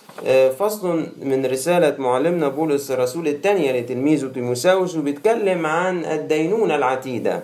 فصل 0.59 1.07
من 1.23 1.47
رسالة 1.47 1.95
معلمنا 1.99 2.49
بولس 2.49 2.91
الرسول 2.91 3.29
الثانية 3.29 3.73
لتلميذه 3.81 4.27
تيموساوس 4.35 4.97
وبيتكلم 4.97 5.67
عن 5.67 6.05
الدينونة 6.05 6.77
العتيدة. 6.77 7.43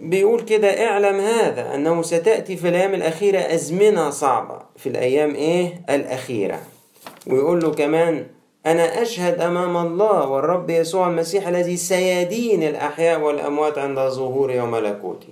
بيقول 0.00 0.40
كده 0.40 0.86
اعلم 0.86 1.20
هذا 1.20 1.74
أنه 1.74 2.02
ستأتي 2.02 2.56
في 2.56 2.68
الأيام 2.68 2.94
الأخيرة 2.94 3.38
أزمنة 3.38 4.10
صعبة. 4.10 4.58
في 4.76 4.88
الأيام 4.88 5.34
إيه؟ 5.34 5.80
الأخيرة. 5.90 6.60
ويقول 7.26 7.60
له 7.62 7.70
كمان 7.74 8.26
أنا 8.66 9.02
أشهد 9.02 9.40
أمام 9.40 9.76
الله 9.76 10.28
والرب 10.30 10.70
يسوع 10.70 11.08
المسيح 11.08 11.48
الذي 11.48 11.76
سيدين 11.76 12.62
الأحياء 12.62 13.20
والأموات 13.20 13.78
عند 13.78 13.98
ظهوره 13.98 14.62
وملكوته 14.62 15.28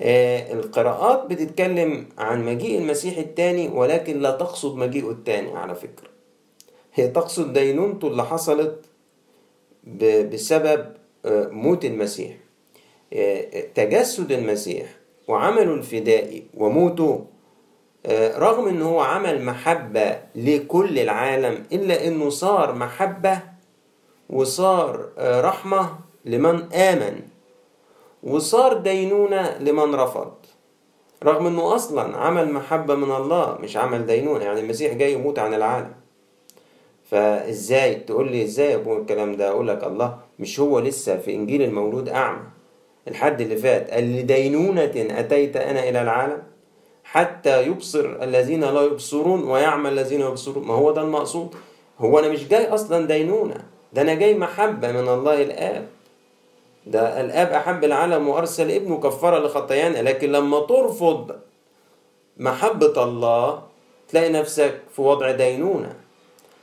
آه 0.00 0.52
القراءات 0.52 1.26
بتتكلم 1.30 2.06
عن 2.18 2.44
مجيء 2.46 2.78
المسيح 2.78 3.18
الثاني 3.18 3.68
ولكن 3.68 4.20
لا 4.20 4.30
تقصد 4.30 4.76
مجيئه 4.76 5.10
الثاني 5.10 5.56
على 5.56 5.74
فكرة. 5.74 6.08
هي 6.94 7.08
تقصد 7.08 7.52
دينونته 7.52 8.08
اللي 8.08 8.24
حصلت 8.24 8.84
بسبب 10.32 10.86
موت 11.50 11.84
المسيح. 11.84 12.32
تجسد 13.74 14.32
المسيح 14.32 14.86
وعمله 15.28 15.74
الفدائي 15.74 16.44
وموته 16.54 17.24
رغم 18.36 18.68
انه 18.68 18.88
هو 18.88 19.00
عمل 19.00 19.44
محبة 19.44 20.18
لكل 20.34 20.98
العالم 20.98 21.64
إلا 21.72 22.06
إنه 22.06 22.30
صار 22.30 22.74
محبة 22.74 23.40
وصار 24.30 25.08
رحمة 25.18 25.98
لمن 26.24 26.72
آمن 26.72 27.20
وصار 28.22 28.72
دينونة 28.72 29.58
لمن 29.58 29.94
رفض. 29.94 30.32
رغم 31.24 31.46
إنه 31.46 31.74
أصلا 31.74 32.16
عمل 32.16 32.52
محبة 32.52 32.94
من 32.94 33.16
الله 33.16 33.58
مش 33.62 33.76
عمل 33.76 34.06
دينونة 34.06 34.44
يعني 34.44 34.60
المسيح 34.60 34.94
جاي 34.94 35.12
يموت 35.12 35.38
عن 35.38 35.54
العالم. 35.54 35.92
فإزاي؟ 37.10 37.94
تقول 37.94 38.30
لي 38.30 38.42
إزاي 38.42 38.70
يا 38.70 38.76
الكلام 38.76 39.36
ده؟ 39.36 39.48
أقول 39.48 39.68
لك 39.68 39.84
الله 39.84 40.18
مش 40.38 40.60
هو 40.60 40.78
لسه 40.78 41.16
في 41.16 41.34
إنجيل 41.34 41.62
المولود 41.62 42.08
أعمى. 42.08 42.42
الحد 43.08 43.40
اللي 43.40 43.56
فات 43.56 43.90
قال 43.90 44.16
لدينونة 44.16 44.92
أتيت 44.96 45.56
أنا 45.56 45.88
إلى 45.88 46.02
العالم. 46.02 46.42
حتى 47.16 47.66
يبصر 47.66 48.22
الذين 48.22 48.64
لا 48.64 48.82
يبصرون 48.82 49.44
ويعمل 49.44 49.92
الذين 49.92 50.20
يبصرون. 50.20 50.66
ما 50.66 50.74
هو 50.74 50.90
ده 50.90 51.02
المقصود؟ 51.02 51.54
هو 51.98 52.18
أنا 52.18 52.28
مش 52.28 52.48
جاي 52.48 52.68
أصلا 52.68 53.06
دينونة. 53.06 53.64
ده 53.92 54.02
أنا 54.02 54.14
جاي 54.14 54.34
محبة 54.38 54.92
من 54.92 55.08
الله 55.08 55.42
الآب. 55.42 55.88
ده 56.86 57.20
الآب 57.20 57.52
أحب 57.52 57.84
العالم 57.84 58.28
وأرسل 58.28 58.70
ابنه 58.70 59.00
كفارة 59.00 59.38
لخطايانا 59.46 59.98
لكن 59.98 60.32
لما 60.32 60.60
ترفض 60.60 61.30
محبة 62.36 63.02
الله 63.04 63.62
تلاقي 64.08 64.32
نفسك 64.32 64.80
في 64.96 65.02
وضع 65.02 65.30
دينونة. 65.30 65.96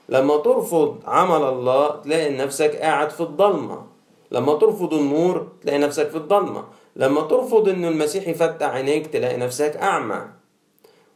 لما 0.10 0.38
ترفض 0.38 1.00
عمل 1.06 1.44
الله 1.50 1.90
تلاقي 2.02 2.30
نفسك 2.38 2.76
قاعد 2.76 3.10
في 3.10 3.22
الضلمة. 3.22 3.84
لما 4.32 4.54
ترفض 4.54 4.94
النور 4.94 5.48
تلاقي 5.62 5.78
نفسك 5.80 6.10
في 6.10 6.18
الضلمة. 6.18 6.64
لما 6.96 7.22
ترفض 7.22 7.70
ان 7.70 7.86
المسيح 7.86 8.28
يفتح 8.28 8.70
عينيك 8.70 9.08
تلاقي 9.08 9.38
نفسك 9.38 9.78
أعمى. 9.78 10.43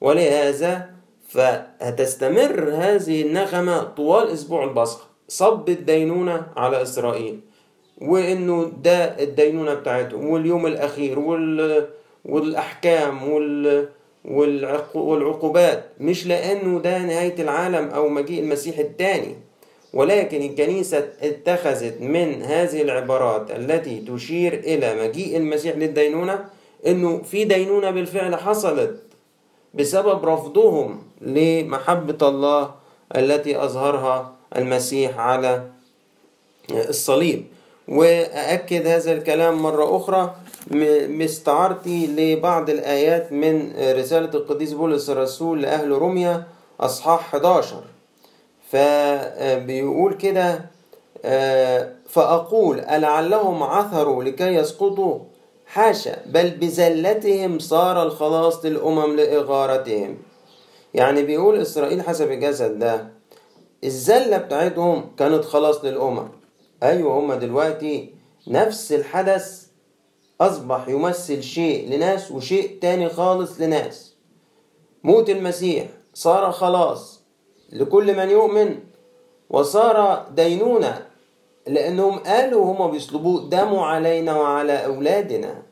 ولهذا 0.02 0.90
فهتستمر 1.30 2.70
هذه 2.74 3.22
النغمة 3.22 3.84
طوال 3.84 4.28
أسبوع 4.32 4.64
البصخ 4.64 5.08
صب 5.28 5.70
الدينونة 5.70 6.48
على 6.58 6.82
إسرائيل. 6.82 7.40
وإنه 8.02 8.72
ده 8.84 9.06
الدينونة 9.24 9.74
بتاعتهم 9.74 10.30
واليوم 10.30 10.68
الأخير 10.68 11.20
وال... 11.20 11.88
والأحكام 12.26 13.32
وال... 13.32 13.88
والعقوبات. 14.96 15.86
مش 16.00 16.28
لأنه 16.28 16.80
ده 16.80 16.98
نهاية 16.98 17.42
العالم 17.42 17.90
أو 17.90 18.10
مجيء 18.10 18.44
المسيح 18.44 18.78
الثاني 18.80 19.36
ولكن 19.94 20.42
الكنيسة 20.42 21.10
اتخذت 21.22 22.02
من 22.02 22.42
هذه 22.44 22.82
العبارات 22.82 23.52
التي 23.52 24.00
تشير 24.08 24.54
إلى 24.54 25.08
مجيء 25.08 25.38
المسيح 25.38 25.76
للدينونة 25.76 26.46
إنه 26.88 27.22
في 27.24 27.44
دينونة 27.46 27.92
بالفعل 27.92 28.36
حصلت. 28.36 29.00
بسبب 29.74 30.26
رفضهم 30.26 31.02
لمحبة 31.22 32.28
الله 32.28 32.72
التي 33.16 33.64
أظهرها 33.64 34.32
المسيح 34.56 35.20
على 35.20 35.64
الصليب. 36.72 37.46
وأأكد 37.88 38.88
هذا 38.88 39.14
الكلام 39.14 39.62
مرة 39.64 39.98
أخرى 39.98 40.36
باستعارتي 41.18 42.08
لبعض 42.08 42.70
الآيات 42.70 43.32
من 43.32 43.74
رسالة 43.80 44.30
القديس 44.34 44.74
بولس 44.74 45.10
الرسول 45.10 45.62
لأهل 45.62 45.92
روميا 45.92 46.44
أصحاح 46.80 47.20
11 47.36 47.84
فبيقول 48.72 50.14
كده 50.14 50.66
فأقول 52.10 52.80
ألعلهم 52.80 53.64
عثروا 53.64 54.24
لكي 54.24 54.54
يسقطوا 54.56 55.20
حاشا 55.68 56.26
بل 56.26 56.50
بزلتهم 56.50 57.60
صار 57.60 58.04
الخلاص 58.04 58.66
للأمم 58.66 59.16
لإغارتهم. 59.16 60.18
يعني 60.94 61.24
بيقول 61.24 61.60
إسرائيل 61.62 62.02
حسب 62.02 62.32
الجسد 62.32 62.80
ده 62.80 63.08
الزلة 63.84 64.38
بتاعتهم 64.38 65.12
كانت 65.20 65.46
خلاص 65.46 65.86
للأمم. 65.86 66.28
أيوة 66.84 67.20
هما 67.20 67.36
دلوقتي 67.36 68.14
نفس 68.48 68.92
الحدث 68.92 69.68
أصبح 70.42 70.88
يمثل 70.88 71.44
شيء 71.44 71.90
لناس 71.96 72.32
وشيء 72.32 72.78
تاني 72.82 73.10
خالص 73.10 73.62
لناس. 73.62 74.16
موت 75.04 75.30
المسيح 75.30 75.88
صار 76.14 76.52
خلاص 76.52 77.22
لكل 77.72 78.18
من 78.18 78.30
يؤمن 78.30 78.80
وصار 79.50 80.26
دينونة 80.36 81.07
لأنهم 81.68 82.20
قالوا 82.20 82.66
هما 82.66 82.88
بيصلبوه 82.88 83.50
دموا 83.50 83.86
علينا 83.86 84.36
وعلى 84.36 84.86
أولادنا. 84.86 85.64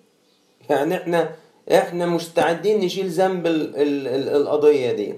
يعني 0.69 0.95
إحنا 0.95 1.29
إحنا 1.71 2.05
مستعدين 2.05 2.79
نشيل 2.79 3.10
ذنب 3.10 3.47
ال 3.47 3.75
ال 3.75 4.08
ال 4.08 4.29
القضية 4.41 4.91
دي. 4.91 5.13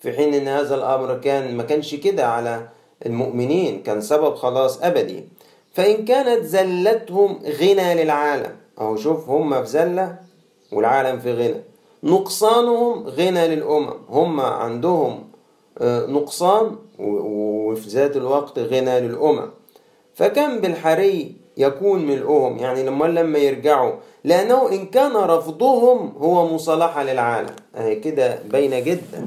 في 0.00 0.12
حين 0.12 0.34
إن 0.34 0.48
هذا 0.48 0.74
الأمر 0.74 1.18
كان 1.18 1.56
ما 1.56 1.62
كانش 1.62 1.94
كده 1.94 2.26
على 2.26 2.68
المؤمنين. 3.06 3.82
كان 3.82 4.00
سبب 4.00 4.34
خلاص 4.34 4.82
أبدي. 4.82 5.24
فإن 5.72 6.04
كانت 6.04 6.44
زلتهم 6.44 7.38
غنى 7.60 8.04
للعالم. 8.04 8.56
أهو 8.80 8.96
شوف 8.96 9.28
هم 9.28 9.64
في 9.64 9.70
زلة 9.70 10.16
والعالم 10.72 11.18
في 11.20 11.32
غنى. 11.32 11.60
نقصانهم 12.02 13.08
غنى 13.08 13.48
للأمم. 13.48 13.94
هم 14.08 14.40
عندهم 14.40 15.24
نقصان 15.80 16.76
وفي 16.98 17.88
ذات 17.88 18.16
الوقت 18.16 18.58
غنى 18.58 19.00
للأمم. 19.00 19.50
فكم 20.14 20.58
بالحري 20.58 21.36
يكون 21.56 22.06
ملؤهم؟ 22.06 22.58
يعني 22.58 22.82
لما 22.82 23.04
لما 23.04 23.38
يرجعوا. 23.38 23.92
لأنه 24.24 24.72
إن 24.72 24.86
كان 24.86 25.16
رفضهم 25.16 26.12
هو 26.18 26.54
مصالحة 26.54 27.02
للعالم. 27.02 27.56
أهي 27.76 27.94
كده 27.96 28.38
باينة 28.50 28.78
جدا. 28.78 29.26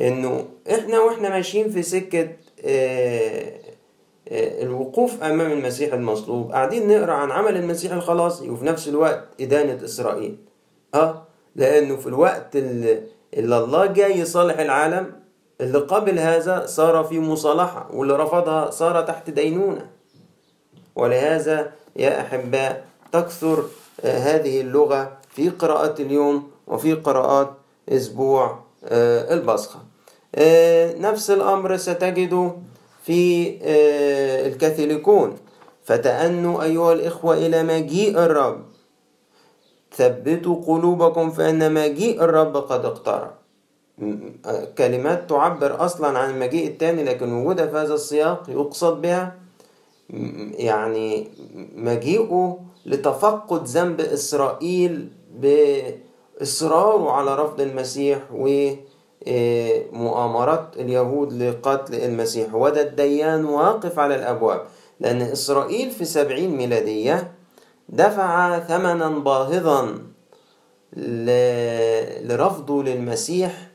إنه 0.00 0.44
إحنا 0.70 1.00
وإحنا 1.00 1.28
ماشيين 1.28 1.70
في 1.70 1.82
سكة 1.82 2.28
الوقوف 4.62 5.22
أمام 5.22 5.52
المسيح 5.52 5.94
المصلوب. 5.94 6.52
قاعدين 6.52 6.88
نقرأ 6.88 7.12
عن 7.12 7.30
عمل 7.30 7.56
المسيح 7.56 7.92
الخلاصي 7.92 8.50
وفي 8.50 8.64
نفس 8.64 8.88
الوقت 8.88 9.24
إدانة 9.40 9.84
إسرائيل. 9.84 10.36
أه 10.94 11.22
لأنه 11.56 11.96
في 11.96 12.06
الوقت 12.06 12.56
اللي 12.56 13.02
الله 13.34 13.86
جاي 13.86 14.18
يصالح 14.18 14.58
العالم 14.58 15.12
اللي 15.60 15.78
قبل 15.78 16.18
هذا 16.18 16.66
صار 16.66 17.04
في 17.04 17.20
مصالحة 17.20 17.88
واللي 17.92 18.16
رفضها 18.16 18.70
صار 18.70 19.02
تحت 19.02 19.30
دينونة. 19.30 19.93
ولهذا 20.96 21.72
يا 21.96 22.20
أحباء 22.20 22.84
تكثر 23.12 23.64
هذه 24.04 24.60
اللغة 24.60 25.12
في 25.30 25.48
قراءة 25.50 26.02
اليوم 26.02 26.50
وفي 26.66 26.92
قراءات 26.94 27.50
أسبوع 27.88 28.58
البصخة. 29.34 29.78
نفس 30.98 31.30
الأمر 31.30 31.76
ستجده 31.76 32.52
في 33.04 33.58
الكاثوليكون. 34.46 35.36
فتأنوا 35.84 36.62
أيها 36.62 36.92
الإخوة 36.92 37.34
إلى 37.34 37.62
مجيء 37.62 38.18
الرب. 38.18 38.60
ثبتوا 39.96 40.62
قلوبكم 40.66 41.30
فإن 41.30 41.74
مجيء 41.74 42.24
الرب 42.24 42.56
قد 42.56 42.84
اقترب. 42.84 43.30
كلمات 44.78 45.30
تعبر 45.30 45.84
أصلا 45.84 46.18
عن 46.18 46.30
المجيء 46.30 46.66
الثاني 46.68 47.04
لكن 47.04 47.32
وجودها 47.32 47.66
في 47.66 47.76
هذا 47.76 47.94
السياق 47.94 48.42
يقصد 48.48 49.02
بها 49.02 49.34
يعني 50.10 51.28
مجيئه 51.76 52.58
لتفقد 52.86 53.64
ذنب 53.64 54.00
إسرائيل 54.00 55.08
بإصراره 55.38 57.10
على 57.10 57.34
رفض 57.34 57.60
المسيح 57.60 58.18
ومؤامرات 59.92 60.76
اليهود 60.76 61.32
لقتل 61.32 61.94
المسيح. 61.94 62.54
وده 62.54 62.82
الديان 62.82 63.44
واقف 63.44 63.98
على 63.98 64.14
الأبواب 64.14 64.66
لأن 65.00 65.22
إسرائيل 65.22 65.90
في 65.90 66.04
سبعين 66.04 66.56
ميلادية 66.56 67.32
دفع 67.88 68.58
ثمنا 68.58 69.08
باهظا 69.08 69.98
لرفضه 72.22 72.82
للمسيح 72.82 73.68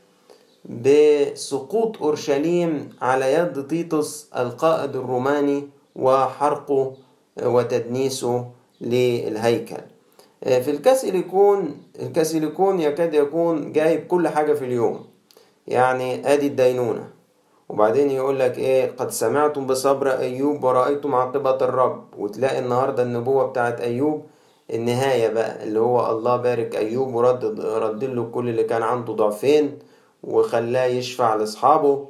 بسقوط 0.64 2.02
أورشليم 2.02 2.88
على 3.02 3.32
يد 3.34 3.66
تيتوس 3.66 4.28
القائد 4.36 4.96
الروماني. 4.96 5.68
وحرقه 6.00 6.92
وتدنيسه 7.42 8.44
للهيكل. 8.80 9.76
في 10.42 10.70
الكاسيليكون 10.70 11.76
الكاسيليكون 12.02 12.80
يكاد 12.80 13.14
يكون 13.14 13.72
جايب 13.72 14.06
كل 14.06 14.28
حاجة 14.28 14.52
في 14.52 14.64
اليوم. 14.64 15.04
يعني 15.68 16.32
آدي 16.32 16.46
الدينونة. 16.46 17.08
وبعدين 17.68 18.10
يقول 18.10 18.38
لك 18.40 18.58
إيه 18.58 18.90
قد 18.96 19.10
سمعتم 19.10 19.66
بصبر 19.66 20.18
أيوب 20.18 20.64
ورأيتم 20.64 21.14
عاقبة 21.14 21.50
الرب. 21.56 22.04
وتلاقي 22.18 22.58
النهاردة 22.58 23.02
النبوة 23.02 23.46
بتاعت 23.46 23.80
أيوب 23.80 24.22
النهاية 24.74 25.28
بقى 25.28 25.62
اللي 25.64 25.80
هو 25.80 26.10
الله 26.10 26.36
بارك 26.36 26.76
أيوب 26.76 27.14
ورد 27.14 27.60
رد 27.60 28.04
له 28.04 28.24
كل 28.34 28.48
اللي 28.48 28.64
كان 28.64 28.82
عنده 28.82 29.12
ضعفين 29.12 29.78
وخلاه 30.24 30.84
يشفع 30.84 31.34
لأصحابه. 31.34 32.06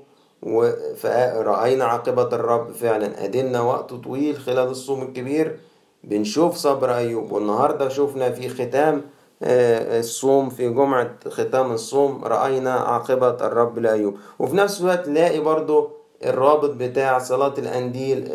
فرأينا 0.96 1.84
عاقبة 1.84 2.22
الرب 2.22 2.72
فعلا. 2.72 3.24
أدلنا 3.24 3.60
وقت 3.60 3.94
طويل 3.94 4.36
خلال 4.36 4.68
الصوم 4.68 5.02
الكبير. 5.02 5.58
بنشوف 6.04 6.56
صبر 6.56 6.94
أيوب 6.94 7.32
والنهاردة 7.32 7.88
شفنا 7.88 8.30
في 8.30 8.48
ختام 8.48 9.02
الصوم 9.42 10.50
في 10.50 10.68
جمعة 10.68 11.10
ختام 11.28 11.72
الصوم 11.72 12.24
رأينا 12.24 12.72
عاقبة 12.72 13.28
الرب 13.46 13.78
لأيوب. 13.78 14.14
وفي 14.38 14.56
نفس 14.56 14.80
الوقت 14.80 15.08
نلاقي 15.08 15.40
برضو 15.40 15.90
الرابط 16.24 16.70
بتاع 16.70 17.18
صلاة 17.18 17.54
الأنديل 17.58 18.28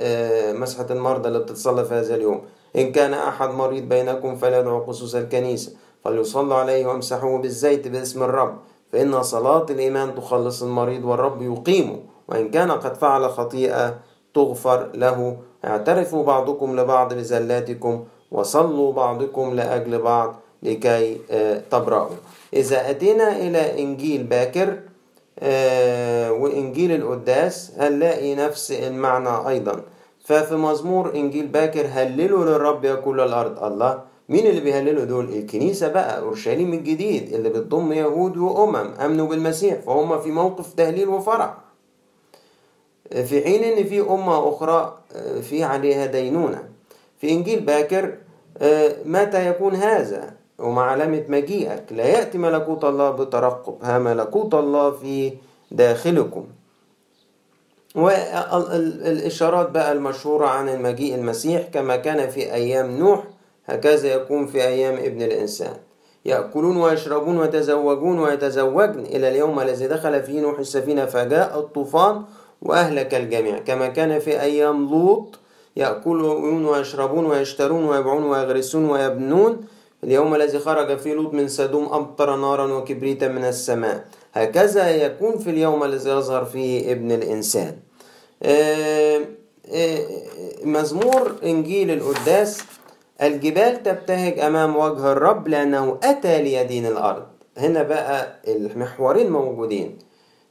مسحة 0.60 0.88
المرضى 0.92 1.28
اللي 1.28 1.40
بتتصلى 1.40 1.86
في 1.86 1.94
هذا 1.94 2.16
اليوم. 2.16 2.42
إن 2.76 2.92
كان 2.92 3.14
أحد 3.14 3.50
مريض 3.50 3.84
بينكم 3.84 4.36
فليدعو 4.36 4.86
خصوص 4.86 5.16
الكنيسة. 5.16 5.72
فليصلوا 6.04 6.56
عليه 6.56 6.86
وامسحوه 6.86 7.42
بالزيت 7.42 7.88
باسم 7.88 8.24
الرب. 8.24 8.58
فإن 8.96 9.24
صلاة 9.24 9.66
الإيمان 9.70 10.16
تخلص 10.16 10.64
المريض 10.64 11.06
والرب 11.06 11.42
يقيمه 11.42 12.00
وإن 12.28 12.50
كان 12.50 12.72
قد 12.72 12.94
فعل 12.96 13.30
خطيئة 13.30 13.96
تغفر 14.34 14.90
له. 14.94 15.38
اعترفوا 15.66 16.24
بعضكم 16.24 16.80
لبعض 16.80 17.14
بزلاتكم 17.14 18.04
وصلوا 18.32 18.94
بعضكم 18.94 19.54
لأجل 19.54 20.02
بعض 20.02 20.36
لكي 20.64 21.18
تبرأوا. 21.72 22.16
إذا 22.54 22.90
أتينا 22.90 23.36
إلى 23.36 23.84
إنجيل 23.84 24.24
باكر 24.24 24.80
وإنجيل 26.40 26.92
القداس 26.92 27.72
هنلاقي 27.78 28.36
نفس 28.36 28.72
المعنى 28.72 29.50
أيضا. 29.50 29.82
ففي 30.26 30.56
مزمور 30.56 31.16
إنجيل 31.16 31.48
باكر 31.48 31.86
هللوا 31.92 32.46
للرب 32.46 32.86
يا 32.86 32.96
كل 32.96 33.20
الأرض. 33.20 33.64
الله 33.64 34.15
مين 34.30 34.48
اللي 34.48 34.62
بيهللوا 34.62 35.06
دول؟ 35.06 35.30
الكنيسة 35.30 35.88
بقى 35.88 36.20
أورشليم 36.20 36.74
الجديد 36.74 37.34
اللي 37.34 37.50
بتضم 37.50 37.94
يهود 37.94 38.38
وأمم 38.38 38.94
أمنوا 38.94 39.28
بالمسيح 39.28 39.76
فهم 39.80 40.20
في 40.20 40.32
موقف 40.32 40.74
تهليل 40.74 41.08
وفرح. 41.10 41.58
في 43.12 43.44
حين 43.44 43.64
إن 43.64 43.84
في 43.84 44.02
أمة 44.02 44.50
أخرى 44.50 44.98
في 45.42 45.64
عليها 45.64 46.06
دينونة. 46.06 46.64
في 47.22 47.30
إنجيل 47.32 47.60
باكر 47.60 48.18
متى 49.06 49.48
يكون 49.50 49.76
هذا؟ 49.76 50.34
ومع 50.60 50.92
علامة 50.92 51.24
مجيئك 51.30 51.84
لا 51.92 52.06
يأتي 52.06 52.38
ملكوت 52.38 52.86
الله 52.86 53.12
بترقب 53.12 53.76
ها 53.84 54.00
ملكوت 54.00 54.54
الله 54.54 54.92
في 54.92 55.34
داخلكم. 55.72 56.46
والإشارات 57.96 59.70
بقى 59.70 59.92
المشهورة 59.92 60.48
عن 60.48 60.70
المجيء 60.70 61.16
المسيح 61.16 61.62
كما 61.68 61.96
كان 61.96 62.30
في 62.30 62.54
أيام 62.54 62.98
نوح 62.98 63.24
هكذا 63.66 64.14
يكون 64.14 64.48
في 64.48 64.64
أيام 64.64 64.94
ابن 64.94 65.22
الإنسان. 65.22 65.74
يأكلون 66.26 66.78
ويشربون 66.78 67.38
ويتزوجون 67.38 68.20
ويتزوجن 68.20 69.00
إلى 69.00 69.28
اليوم 69.30 69.60
الذي 69.60 69.88
دخل 69.88 70.24
فيه 70.24 70.42
نوح 70.42 70.60
السفينة 70.60 71.06
فجاء 71.06 71.60
الطوفان 71.60 72.24
وأهلك 72.62 73.16
الجميع. 73.16 73.60
كما 73.60 73.88
كان 73.88 74.20
في 74.20 74.42
أيام 74.42 74.90
لوط 74.90 75.40
يأكلون 75.76 76.66
ويشربون 76.66 77.26
ويشترون 77.26 77.86
ويبيعون 77.86 78.24
ويغرسون 78.24 78.90
ويبنون. 78.90 79.66
اليوم 80.04 80.36
الذي 80.36 80.60
خرج 80.60 80.98
فيه 80.98 81.14
لوط 81.14 81.34
من 81.34 81.48
سدوم 81.48 81.94
أمطر 81.94 82.36
نارا 82.36 82.74
وكبريتا 82.74 83.28
من 83.28 83.46
السماء. 83.46 84.06
هكذا 84.34 84.90
يكون 84.90 85.38
في 85.38 85.50
اليوم 85.50 85.84
الذي 85.84 86.10
يظهر 86.10 86.46
فيه 86.46 86.92
ابن 86.92 87.12
الإنسان. 87.12 87.76
مزمور 90.64 91.36
إنجيل 91.44 91.92
القداس 91.92 92.62
الجبال 93.22 93.84
تبتهج 93.84 94.40
أمام 94.40 94.76
وجه 94.76 95.12
الرب 95.12 95.48
لأنه 95.48 95.98
أتى 96.04 96.42
ليدين 96.42 96.86
الأرض. 96.86 97.24
هنا 97.58 97.84
بقى 97.84 98.36
المحورين 98.48 99.32
موجودين. 99.32 99.98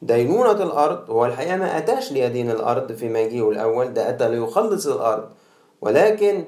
دينونة 0.03 0.63
الأرض 0.63 1.11
هو 1.11 1.27
الحقيقة 1.27 1.57
ما 1.57 1.79
أتاش 1.79 2.13
ليدين 2.13 2.51
الأرض 2.51 2.93
في 2.93 3.09
مجيئه 3.09 3.51
الأول 3.51 3.95
ده 3.95 4.09
أتى 4.09 4.29
ليخلص 4.29 4.87
الأرض. 4.87 5.25
ولكن 5.81 6.45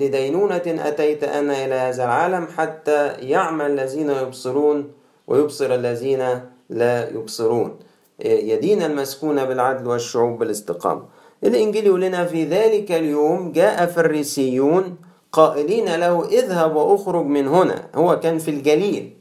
لدينونة 0.00 0.62
أتيت 0.66 1.24
أنا 1.24 1.64
إلى 1.64 1.74
هذا 1.74 2.04
العالم 2.04 2.46
حتى 2.46 3.08
يعمل 3.08 3.70
الذين 3.70 4.10
يبصرون 4.10 4.92
ويبصر 5.26 5.74
الذين 5.74 6.40
لا 6.70 7.08
يبصرون. 7.10 7.78
يدين 8.24 8.82
المسكون 8.82 9.44
بالعدل 9.44 9.88
والشعوب 9.88 10.38
بالاستقامة. 10.38 11.02
الإنجيل 11.44 11.86
يقول 11.86 12.00
لنا 12.00 12.24
في 12.24 12.44
ذلك 12.44 12.92
اليوم 12.92 13.52
جاء 13.52 13.86
فريسيون 13.86 14.96
قائلين 15.32 15.94
له 15.94 16.28
اذهب 16.28 16.76
واخرج 16.76 17.26
من 17.26 17.48
هنا 17.48 17.86
هو 17.94 18.20
كان 18.20 18.38
في 18.38 18.50
الجليل. 18.50 19.16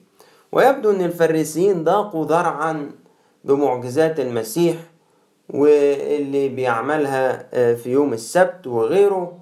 ويبدو 0.52 0.92
أن 0.92 1.02
الفريسيين 1.02 1.84
ضاقوا 1.84 2.26
ذرعا 2.26 2.92
بمعجزات 3.44 4.20
المسيح 4.20 4.76
واللي 5.50 6.50
بيعملها 6.50 7.50
في 7.76 7.92
يوم 7.92 8.14
السبت 8.14 8.68
وغيره 8.68 9.38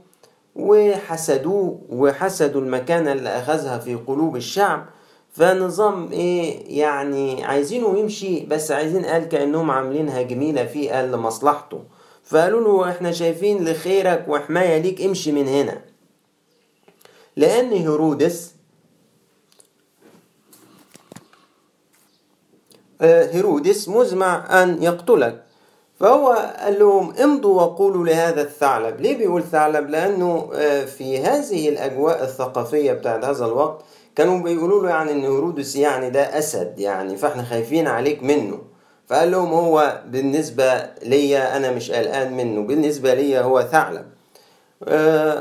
وحسدوه 0.55 1.79
وحسدوا 1.89 2.61
المكانة 2.61 3.11
اللي 3.11 3.29
أخذها 3.29 3.77
في 3.77 3.95
قلوب 3.95 4.35
الشعب. 4.35 4.85
فنظام 5.31 6.11
إيه 6.11 6.79
يعني 6.79 7.43
عايزينه 7.43 7.97
يمشي 7.99 8.45
بس 8.45 8.71
عايزين 8.71 9.05
قال 9.05 9.29
كأنهم 9.29 9.71
عاملينها 9.71 10.21
جميلة 10.21 10.65
فيه 10.65 10.91
قال 10.91 11.11
لمصلحته 11.11 11.83
فقالوا 12.23 12.61
له 12.61 12.89
إحنا 12.89 13.11
شايفين 13.11 13.65
لخيرك 13.65 14.25
وحماية 14.27 14.77
ليك 14.77 15.01
امشي 15.01 15.31
من 15.31 15.47
هنا. 15.47 15.81
لأن 17.39 17.71
هيرودس 17.71 18.51
هيرودس 23.01 23.89
مزمع 23.89 24.63
أن 24.63 24.83
يقتلك. 24.83 25.43
فهو 25.99 26.53
قال 26.59 26.79
لهم 26.79 27.13
امضوا 27.15 27.61
وقولوا 27.61 28.05
لهذا 28.05 28.41
الثعلب. 28.41 29.01
ليه 29.01 29.17
بيقول 29.17 29.43
ثعلب؟ 29.43 29.89
لأنه 29.89 30.49
في 30.85 31.19
هذه 31.19 31.69
الأجواء 31.69 32.23
الثقافية 32.23 32.93
بتاعت 32.93 33.25
هذا 33.25 33.45
الوقت 33.45 33.83
كانوا 34.15 34.39
بيقولوا 34.39 34.83
له 34.83 34.89
يعني 34.89 35.11
إن 35.11 35.21
هيرودس 35.21 35.75
يعني 35.75 36.09
ده 36.09 36.37
أسد 36.39 36.79
يعني 36.79 37.17
فإحنا 37.17 37.43
خايفين 37.43 37.87
عليك 37.87 38.23
منه. 38.23 38.59
فقال 39.07 39.31
لهم 39.31 39.53
هو 39.53 40.01
بالنسبة 40.07 40.89
ليا 41.03 41.57
أنا 41.57 41.71
مش 41.71 41.91
قلقان 41.91 42.33
منه 42.37 42.61
بالنسبة 42.61 43.13
ليا 43.13 43.41
هو 43.41 43.61
ثعلب. 43.61 44.05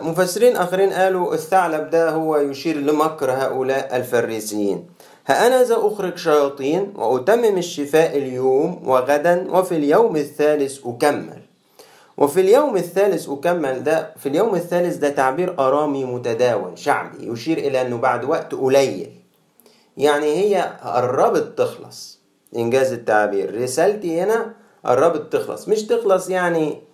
مفسرين 0.03 0.57
آخرين 0.57 0.93
قالوا 0.93 1.35
الثعلب 1.35 1.91
ده 1.91 2.11
هو 2.11 2.37
يشير 2.37 2.77
لمكر 2.77 3.31
هؤلاء 3.31 3.97
الفريسيين. 3.97 4.87
ها 5.27 5.47
أنا 5.47 5.63
ذا 5.63 5.77
أخرج 5.79 6.17
شياطين 6.17 6.93
وأتمم 6.97 7.59
الشفاء 7.59 8.19
اليوم 8.19 8.89
وغدا 8.89 9.47
وفي 9.51 9.75
اليوم 9.75 10.17
الثالث 10.17 10.87
أكمل. 10.87 11.43
وفي 12.17 12.41
اليوم 12.41 12.77
الثالث 12.77 13.29
أكمل 13.29 13.85
ده 13.85 14.15
في 14.17 14.29
اليوم 14.29 14.55
الثالث 14.55 14.97
ده 14.97 15.09
تعبير 15.09 15.59
أرامي 15.59 16.05
متداول 16.05 16.79
شعبي 16.79 17.33
يشير 17.33 17.59
إلى 17.59 17.83
أنه 17.83 17.97
بعد 17.97 18.25
وقت 18.25 18.55
قليل. 18.55 19.11
يعني 19.97 20.27
هي 20.27 20.73
قربت 20.83 21.59
تخلص. 21.59 22.19
إن 22.57 22.69
جاز 22.69 22.93
التعبير. 22.93 23.63
رسالتي 23.63 24.21
هنا 24.21 24.55
قربت 24.85 25.33
تخلص. 25.33 25.69
مش 25.69 25.83
تخلص 25.83 26.31
يعني 26.31 26.88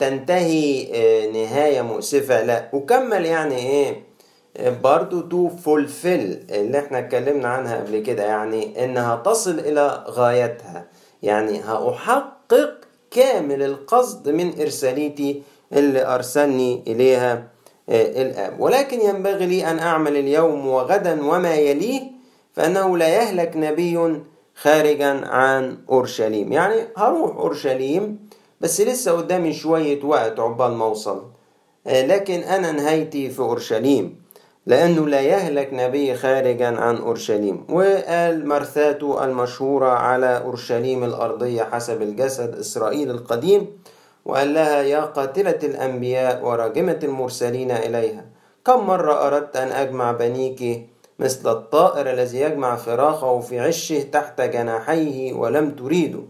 تنتهي 0.00 0.86
نهاية 1.32 1.82
مؤسفة. 1.82 2.42
لا 2.42 2.68
أكمل 2.74 3.26
يعني 3.26 3.56
إيه 3.56 4.02
برضو 4.82 5.20
to 5.20 5.48
fulfill 5.48 6.46
اللي 6.50 6.78
إحنا 6.78 6.98
اتكلمنا 6.98 7.48
عنها 7.48 7.76
قبل 7.80 7.98
كده 7.98 8.24
يعني 8.24 8.84
إنها 8.84 9.16
تصل 9.16 9.58
إلى 9.58 10.04
غايتها. 10.08 10.86
يعني 11.22 11.60
هأحقق 11.60 12.74
كامل 13.10 13.62
القصد 13.62 14.28
من 14.28 14.60
إرساليتي 14.60 15.42
اللي 15.72 16.06
أرسلني 16.14 16.82
إليها 16.86 17.48
الآب. 17.88 18.60
ولكن 18.60 19.00
ينبغي 19.00 19.46
لي 19.46 19.70
أن 19.70 19.78
أعمل 19.78 20.16
اليوم 20.16 20.66
وغدا 20.66 21.24
وما 21.24 21.54
يليه 21.54 22.02
فأنه 22.52 22.96
لا 22.96 23.08
يهلك 23.08 23.52
نبي 23.56 24.20
خارجا 24.54 25.26
عن 25.26 25.78
أورشليم. 25.90 26.52
يعني 26.52 26.74
هروح 26.96 27.36
أورشليم 27.36 28.29
بس 28.60 28.80
لسه 28.80 29.12
قدامي 29.12 29.52
شوية 29.52 30.04
وقت 30.04 30.40
عقبال 30.40 30.72
ما 30.72 30.84
أوصل. 30.84 31.22
لكن 31.86 32.40
أنا 32.40 32.72
نهايتي 32.72 33.30
في 33.30 33.40
أورشليم 33.40 34.20
لأنه 34.66 35.06
لا 35.08 35.20
يهلك 35.20 35.68
نبي 35.72 36.14
خارجا 36.14 36.66
عن 36.66 36.96
أورشليم. 36.96 37.64
وقال 37.68 38.48
مرثاته 38.48 39.24
المشهورة 39.24 39.88
على 39.88 40.36
أورشليم 40.44 41.04
الأرضية 41.04 41.62
حسب 41.62 42.02
الجسد 42.02 42.58
إسرائيل 42.58 43.10
القديم 43.10 43.66
وقال 44.24 44.54
لها 44.54 44.82
يا 44.82 45.00
قاتلة 45.00 45.58
الأنبياء 45.62 46.44
وراجمة 46.44 46.98
المرسلين 47.02 47.70
إليها 47.70 48.24
كم 48.64 48.86
مرة 48.86 49.26
أردت 49.26 49.56
أن 49.56 49.68
أجمع 49.68 50.12
بنيك 50.12 50.86
مثل 51.18 51.50
الطائر 51.52 52.10
الذي 52.10 52.40
يجمع 52.40 52.76
فراخه 52.76 53.40
في 53.40 53.60
عشه 53.60 54.02
تحت 54.02 54.40
جناحيه 54.40 55.32
ولم 55.32 55.70
تريدوا 55.70 56.22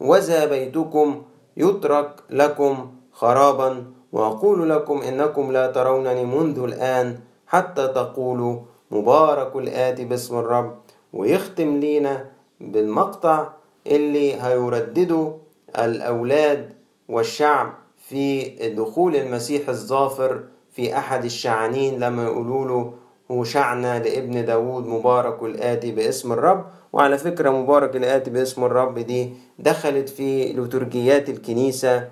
وذا 0.00 0.44
بيتكم 0.44 1.22
يترك 1.58 2.10
لكم 2.30 2.90
خرابا 3.12 3.84
وأقول 4.12 4.70
لكم 4.70 5.02
إنكم 5.02 5.52
لا 5.52 5.66
ترونني 5.66 6.24
منذ 6.24 6.58
الآن 6.58 7.18
حتى 7.46 7.86
تقولوا 7.88 8.60
مبارك 8.90 9.56
الآتي 9.56 10.04
باسم 10.04 10.38
الرب 10.38 10.78
ويختم 11.12 11.76
لينا 11.76 12.30
بالمقطع 12.60 13.48
اللي 13.86 14.42
هيردده 14.42 15.32
الأولاد 15.78 16.72
والشعب 17.08 17.74
في 17.96 18.44
دخول 18.76 19.16
المسيح 19.16 19.68
الظافر 19.68 20.44
في 20.72 20.98
أحد 20.98 21.24
الشعانين 21.24 21.98
لما 21.98 22.24
يقولوا 22.24 22.64
له 22.66 22.92
وشعنا 23.28 23.98
لابن 23.98 24.44
داود 24.44 24.86
مبارك 24.86 25.42
الآتي 25.42 25.90
باسم 25.92 26.32
الرب. 26.32 26.64
وعلى 26.92 27.18
فكرة 27.18 27.50
مبارك 27.50 27.96
الآتي 27.96 28.30
باسم 28.30 28.64
الرب 28.64 28.98
دي 28.98 29.32
دخلت 29.58 30.08
في 30.08 30.52
لترجيات 30.52 31.28
الكنيسة 31.28 32.08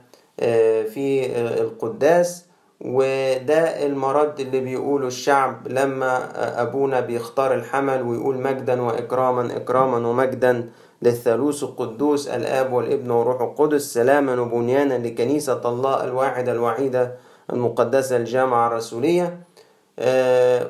في 0.95 1.27
القداس. 1.61 2.47
وده 2.81 3.87
المرد 3.87 4.41
اللي 4.41 4.61
بيقوله 4.61 5.07
الشعب 5.07 5.69
لما 5.69 6.29
أبونا 6.63 7.01
بيختار 7.01 7.55
الحمل 7.55 8.03
ويقول 8.03 8.39
مجدا 8.43 8.83
وإكراما 8.83 9.57
إكراما 9.57 10.09
ومجدا 10.09 10.69
للثالوث 11.03 11.63
القدوس 11.63 12.29
الآب 12.29 12.73
والابن 12.73 13.11
والروح 13.11 13.41
القدس 13.41 13.95
سلاما 13.95 14.41
وبنيانا 14.41 14.95
لكنيسة 15.09 15.69
الله 15.69 16.05
الواحدة 16.05 16.53
الوحيدة 16.53 17.15
المقدسة 17.53 18.17
الجامعة 18.17 18.67
الرسولية. 18.69 19.25
آه 19.25 19.37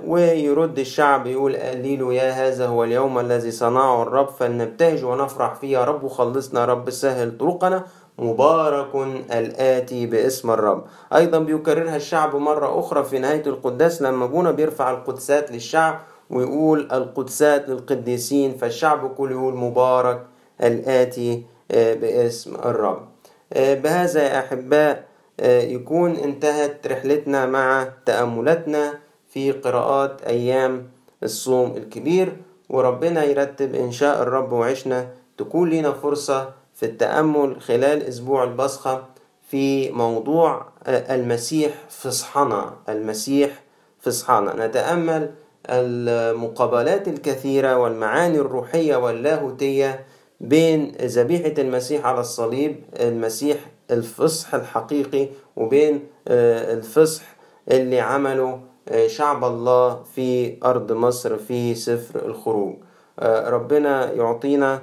ويرد 0.06 0.78
الشعب 0.78 1.26
يقول 1.26 1.56
قليل 1.56 2.12
يا 2.12 2.30
هذا 2.30 2.66
هو 2.66 2.84
اليوم 2.84 3.18
الذي 3.18 3.50
صنعه 3.50 4.02
الرب 4.02 4.28
فلنبتهج 4.28 5.04
ونفرح 5.04 5.54
فيه. 5.54 5.78
يا 5.78 5.84
رب 5.84 6.08
خلصنا 6.08 6.60
يا 6.60 6.64
رب 6.64 6.90
سهل 6.90 7.38
طرقنا 7.38 7.84
مبارك 8.18 8.94
الآتي 9.32 10.06
باسم 10.06 10.50
الرب. 10.50 10.84
أيضا 11.14 11.38
بيكررها 11.38 11.96
الشعب 11.96 12.36
مرة 12.36 12.80
أخرى 12.80 13.04
في 13.04 13.18
نهاية 13.18 13.46
القداس 13.46 14.02
لما 14.02 14.24
أبونا 14.24 14.50
بيرفع 14.50 14.90
القدسات 14.90 15.52
للشعب 15.52 16.00
ويقول 16.30 16.88
القدسات 16.92 17.68
للقديسين 17.68 18.56
فالشعب 18.56 19.14
كله 19.14 19.32
يقول 19.32 19.54
مبارك 19.56 20.26
الآتي 20.62 21.42
باسم 21.70 22.54
الرب. 22.54 23.08
بهذا 23.56 24.22
يا 24.22 24.38
أحباء 24.38 25.04
يكون 25.42 26.16
انتهت 26.16 26.86
رحلتنا 26.86 27.46
مع 27.46 27.88
تأملاتنا. 28.06 29.05
في 29.36 29.52
قراءات 29.52 30.22
أيام 30.22 30.88
الصوم 31.22 31.76
الكبير 31.76 32.36
وربنا 32.68 33.24
يرتب 33.24 33.74
إن 33.74 33.92
شاء 33.92 34.22
الرب 34.22 34.52
وعشنا 34.52 35.08
تكون 35.38 35.70
لنا 35.70 35.92
فرصة 35.92 36.50
في 36.74 36.86
التأمل 36.86 37.60
خلال 37.60 38.02
أسبوع 38.02 38.44
البصخة 38.44 39.04
في 39.50 39.90
موضوع 39.90 40.66
المسيح 40.88 41.74
فصحنا 41.88 42.72
المسيح 42.88 43.62
فصحنا. 44.00 44.66
نتأمل 44.66 45.30
المقابلات 45.70 47.08
الكثيرة 47.08 47.76
والمعاني 47.76 48.38
الروحية 48.38 48.96
واللاهوتية 48.96 50.04
بين 50.40 50.92
ذبيحة 51.00 51.54
المسيح 51.58 52.06
على 52.06 52.20
الصليب 52.20 52.84
المسيح 53.00 53.56
الفصح 53.90 54.54
الحقيقي 54.54 55.28
وبين 55.56 56.00
الفصح 56.28 57.22
اللي 57.70 58.00
عمله 58.00 58.60
شعب 59.06 59.44
الله 59.44 60.02
في 60.14 60.56
أرض 60.64 60.92
مصر 60.92 61.36
في 61.36 61.74
سفر 61.74 62.26
الخروج. 62.26 62.74
ربنا 63.22 64.12
يعطينا 64.12 64.82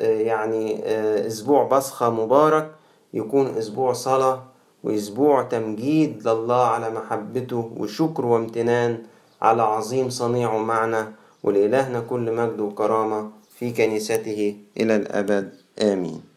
يعني 0.00 0.84
أسبوع 1.26 1.64
بصخة 1.64 2.10
مبارك 2.10 2.70
يكون 3.14 3.46
أسبوع 3.46 3.92
صلاة 3.92 4.42
وأسبوع 4.84 5.42
تمجيد 5.42 6.28
لله 6.28 6.62
على 6.66 6.90
محبته 6.90 7.72
وشكر 7.76 8.26
وامتنان 8.26 8.98
على 9.42 9.62
عظيم 9.62 10.10
صنيعه 10.10 10.58
معنا 10.58 11.12
ولإلهنا 11.42 12.00
كل 12.00 12.32
مجد 12.32 12.60
وكرامة 12.60 13.30
في 13.58 13.72
كنيسته 13.72 14.56
إلى 14.76 14.96
الأبد. 14.96 15.52
آمين. 15.82 16.35